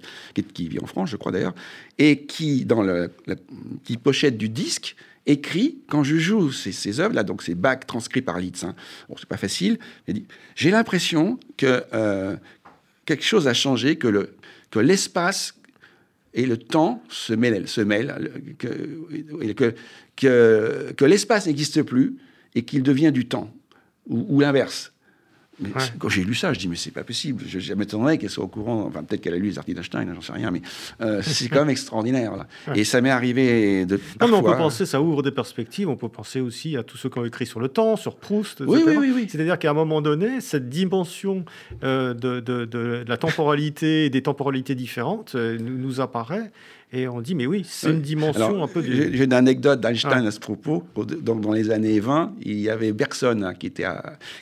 [0.54, 1.54] qui, vit en France, je crois d'ailleurs,
[1.98, 3.08] et qui, dans la
[4.04, 4.94] pochette du disque,
[5.26, 8.74] écrit, quand je joue ces, œuvres-là, donc ces bacs transcrits par Litz, hein,
[9.08, 9.78] bon, c'est pas facile,
[10.54, 12.36] j'ai l'impression que euh,
[13.04, 14.34] quelque chose a changé, que, le,
[14.70, 15.54] que l'espace
[16.32, 19.74] et le temps se mêlent, se mêlent que,
[20.16, 22.16] que, que l'espace n'existe plus
[22.54, 23.52] et qu'il devient du temps,
[24.06, 24.92] ou l'inverse.
[25.98, 27.44] Quand j'ai lu ça, je dis, mais c'est pas possible.
[27.46, 28.86] Je, je m'étonnerais qu'elle soit au courant.
[28.86, 30.62] Enfin, peut-être qu'elle a lu les articles d'Einstein, j'en sais rien, mais
[31.00, 32.36] euh, c'est quand même extraordinaire.
[32.36, 32.46] Là.
[32.74, 34.00] Et ça m'est arrivé de.
[34.20, 35.88] Non, mais on peut penser, ça ouvre des perspectives.
[35.88, 38.62] On peut penser aussi à tous ceux qui ont écrit sur le temps, sur Proust.
[38.66, 39.26] Oui, oui, oui, oui.
[39.28, 41.44] C'est-à-dire qu'à un moment donné, cette dimension
[41.84, 46.50] euh, de, de, de, la temporalité et des temporalités différentes euh, nous apparaît.
[46.92, 48.82] Et on dit, mais oui, c'est une dimension un peu...
[48.82, 50.84] J'ai une anecdote d'Einstein à ce propos.
[50.96, 53.86] Donc, dans les années 20, il y avait Bergson hein, qui, était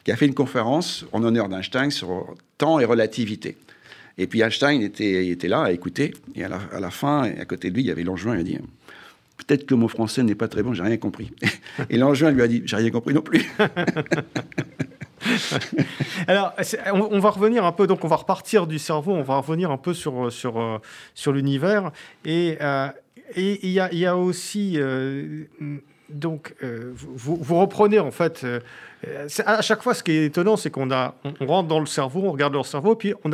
[0.02, 3.56] qui a fait une conférence en honneur d'Einstein sur temps et relativité.
[4.16, 6.14] Et puis Einstein était, était là à écouter.
[6.34, 8.34] Et à la, fin, à côté de lui, il y avait Langevin.
[8.34, 8.58] Il a dit
[9.36, 11.30] Peut-être que mon français n'est pas très bon, j'ai rien compris.
[11.90, 13.48] Et Langevin lui a dit J'ai rien compris non plus.
[16.28, 16.54] Alors,
[16.92, 19.76] on, va revenir un peu, donc on va repartir du cerveau, on va revenir un
[19.76, 20.78] peu sur, sur, euh,
[21.14, 21.90] sur l'univers.
[22.24, 22.88] Et euh,
[23.36, 25.44] il y, a, y, a aussi, euh,
[26.08, 28.46] donc, vous, vous, reprenez en fait,
[29.44, 32.32] à chaque fois, ce qui est étonnant, c'est qu'on on, rentre dans le cerveau, on
[32.32, 33.30] regarde leur cerveau, puis on,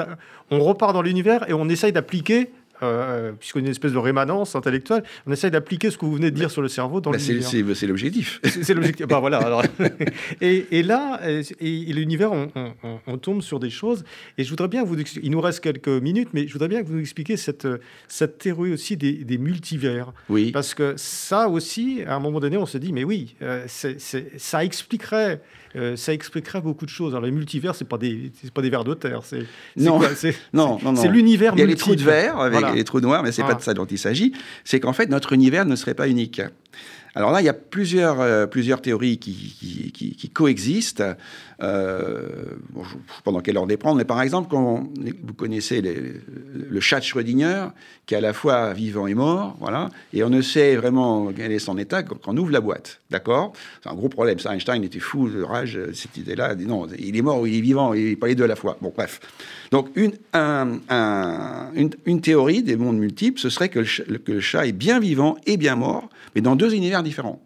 [0.50, 2.50] on repart dans l'univers et on essaye d'appliquer
[2.82, 6.30] euh, puisqu'on est une espèce de rémanence intellectuelle, on essaye d'appliquer ce que vous venez
[6.30, 7.76] de dire sur le cerveau dans bah, l'univers.
[7.76, 8.40] C'est l'objectif.
[8.44, 9.06] C'est l'objectif.
[9.06, 9.40] bah, voilà.
[10.40, 14.04] et, là, et, l'univers, on, tombe sur des choses.
[14.38, 16.88] Et je voudrais bien vous il nous reste quelques minutes, mais je voudrais bien que
[16.88, 17.68] vous nous expliquiez cette,
[18.08, 20.12] cette théorie aussi des, multivers.
[20.28, 20.52] Oui.
[20.52, 24.64] Parce que ça aussi, à un moment donné, on se dit, mais oui, euh, ça
[24.64, 25.40] expliquerait
[25.76, 27.14] euh, ça expliquerait beaucoup de choses.
[27.14, 29.20] Alors, les multivers, c'est pas des, pas des vers de terre.
[29.24, 29.46] C'est,
[29.76, 30.00] non.
[30.52, 33.22] non, non, C'est l'univers Il y a les trous de verre avec les trous noirs,
[33.22, 34.32] mais c'est pas de ça dont il s'agit.
[34.64, 36.40] C'est qu'en fait, notre univers ne serait pas unique.
[37.16, 38.46] Alors là, il y a plusieurs, euh,
[38.82, 41.04] théories qui, coexistent.
[41.62, 42.26] Euh,
[42.70, 45.80] bon, je ne sais pas dans quel ordre les prendre, mais par exemple, vous connaissez
[45.80, 47.68] le chat de Schrödinger,
[48.06, 51.52] qui est à la fois vivant et mort, voilà, et on ne sait vraiment quel
[51.52, 53.52] est son état quand on ouvre la boîte, d'accord?
[53.82, 54.38] C'est un gros problème.
[54.44, 56.56] Einstein était fou de rage, cette idée-là.
[56.56, 58.56] Non, il est mort ou il est vivant, il n'est pas les deux à la
[58.56, 58.76] fois.
[58.80, 59.20] Bon, bref.
[59.70, 60.12] Donc, une,
[62.20, 65.56] théorie des mondes multiples, ce serait que le, que le chat est bien vivant et
[65.56, 67.40] bien mort, mais dans deux univers différents.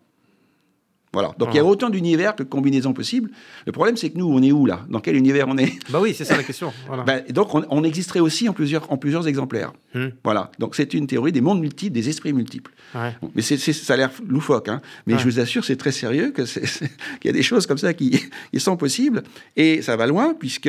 [1.12, 1.34] Voilà.
[1.38, 3.30] Donc il y a autant d'univers que de combinaisons possibles.
[3.66, 4.84] Le problème, c'est que nous, on est où là?
[4.88, 5.72] Dans quel univers on est?
[5.90, 6.72] Bah oui, c'est ça la question.
[7.06, 9.72] Ben, donc on, existerait aussi en plusieurs, en plusieurs exemplaires.
[9.94, 10.08] Hmm.
[10.22, 10.50] Voilà.
[10.58, 12.72] Donc c'est une théorie des mondes multiples, des esprits multiples.
[13.34, 14.80] mais ça a l'air loufoque, hein.
[15.06, 16.46] mais je vous assure, c'est très sérieux qu'il
[17.24, 18.20] y a des choses comme ça qui,
[18.58, 19.22] sont possibles
[19.56, 20.68] et ça va loin puisque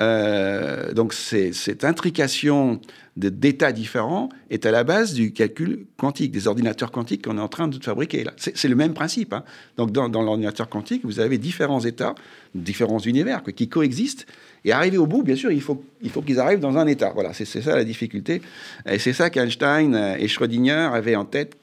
[0.00, 2.80] euh, donc cette intrication
[3.16, 7.48] d'états différents est à la base du calcul quantique, des ordinateurs quantiques qu'on est en
[7.48, 8.24] train de fabriquer.
[8.36, 9.34] C'est, le même principe.
[9.34, 9.44] Hein.
[9.76, 12.14] Donc dans, l'ordinateur quantique, vous avez différents états,
[12.54, 14.26] différents univers qui coexistent.
[14.64, 17.10] Et arriver au bout, bien sûr, il faut, il faut qu'ils arrivent dans un état.
[17.12, 18.40] Voilà, c'est, ça la difficulté.
[18.88, 21.56] Et c'est ça qu'Einstein et Schrödinger avaient en tête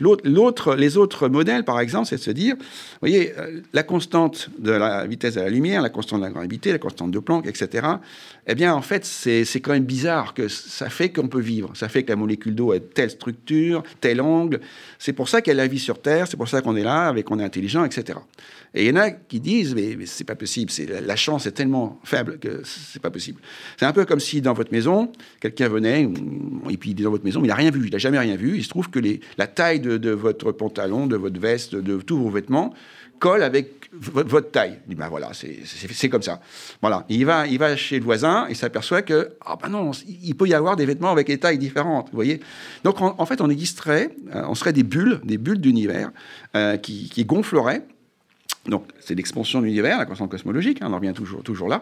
[0.00, 2.64] L'autre, les autres modèles, par exemple, c'est de se dire, vous
[3.00, 6.72] voyez, euh, la constante de la vitesse de la lumière, la constante de la gravité,
[6.72, 7.86] la constante de Planck, etc.
[8.46, 11.70] Eh bien, en fait, c'est quand même bizarre que ça fait qu'on peut vivre.
[11.74, 14.60] Ça fait que la molécule d'eau a telle structure, tel angle.
[14.98, 16.84] C'est pour ça qu'il y a la vie sur Terre, c'est pour ça qu'on est
[16.84, 18.18] là, avec qu'on est intelligent, etc.
[18.74, 21.46] Et il y en a qui disent, mais, mais c'est pas possible, la, la chance
[21.46, 23.40] est tellement faible que c'est pas possible.
[23.78, 25.10] C'est un peu comme si dans votre maison,
[25.40, 26.08] quelqu'un venait,
[26.68, 28.56] et puis dans votre maison, il n'a rien vu, il n'a jamais rien vu.
[28.58, 29.05] Il se trouve que les,
[29.38, 32.72] la taille de, votre pantalon, de votre veste, de tous vos vêtements
[33.18, 34.78] colle avec votre taille.
[34.86, 36.40] Il dit, ben voilà, c'est comme ça.
[36.80, 37.04] Voilà.
[37.08, 39.90] Il va, il va chez le voisin et s'aperçoit que, ah ben non,
[40.22, 42.40] il peut y avoir des vêtements avec des tailles différentes, vous voyez.
[42.84, 46.10] Donc, en, fait, on existerait, euh, on serait des bulles, des bulles d'univers
[46.54, 47.82] euh, qui, gonfleraient
[48.66, 51.80] Donc, c'est l'expansion de l'univers, la constante cosmologique, hein, on en revient toujours, toujours là.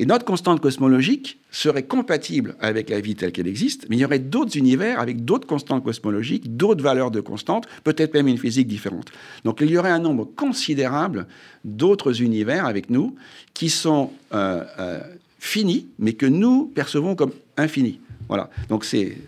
[0.00, 4.04] Et notre constante cosmologique serait compatible avec la vie telle qu'elle existe, mais il y
[4.06, 8.66] aurait d'autres univers avec d'autres constantes cosmologiques, d'autres valeurs de constantes, peut-être même une physique
[8.66, 9.12] différente.
[9.44, 11.26] Donc, il y aurait un nombre considérable
[11.66, 13.14] d'autres univers avec nous
[13.52, 15.00] qui sont euh, euh,
[15.38, 18.00] finis, mais que nous percevons comme infinis.
[18.26, 18.48] Voilà.
[18.70, 19.18] Donc, c'est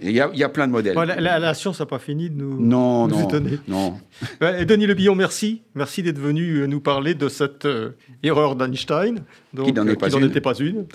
[0.00, 0.96] il y, a, plein de modèles.
[0.96, 3.58] la, science n'a pas fini de nous, non, non, étonner.
[3.68, 3.98] Non.
[4.40, 5.62] Denis Le Billon, merci.
[5.74, 7.90] Merci d'être venu euh, nous parler de cette euh,
[8.22, 9.20] erreur d'Einstein.
[9.62, 10.86] Qui n'en était pas une.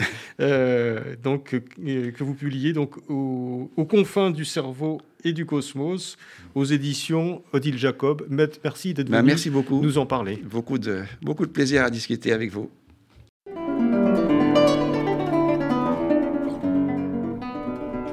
[0.41, 6.17] Euh, donc, que vous publiez donc, aux, confins du cerveau et du cosmos,
[6.55, 8.25] aux éditions Odile Jacob.
[8.29, 9.81] Merci d'être ben, venu merci beaucoup.
[9.81, 10.41] nous en parler.
[10.49, 12.69] Beaucoup de, beaucoup de plaisir à discuter avec vous.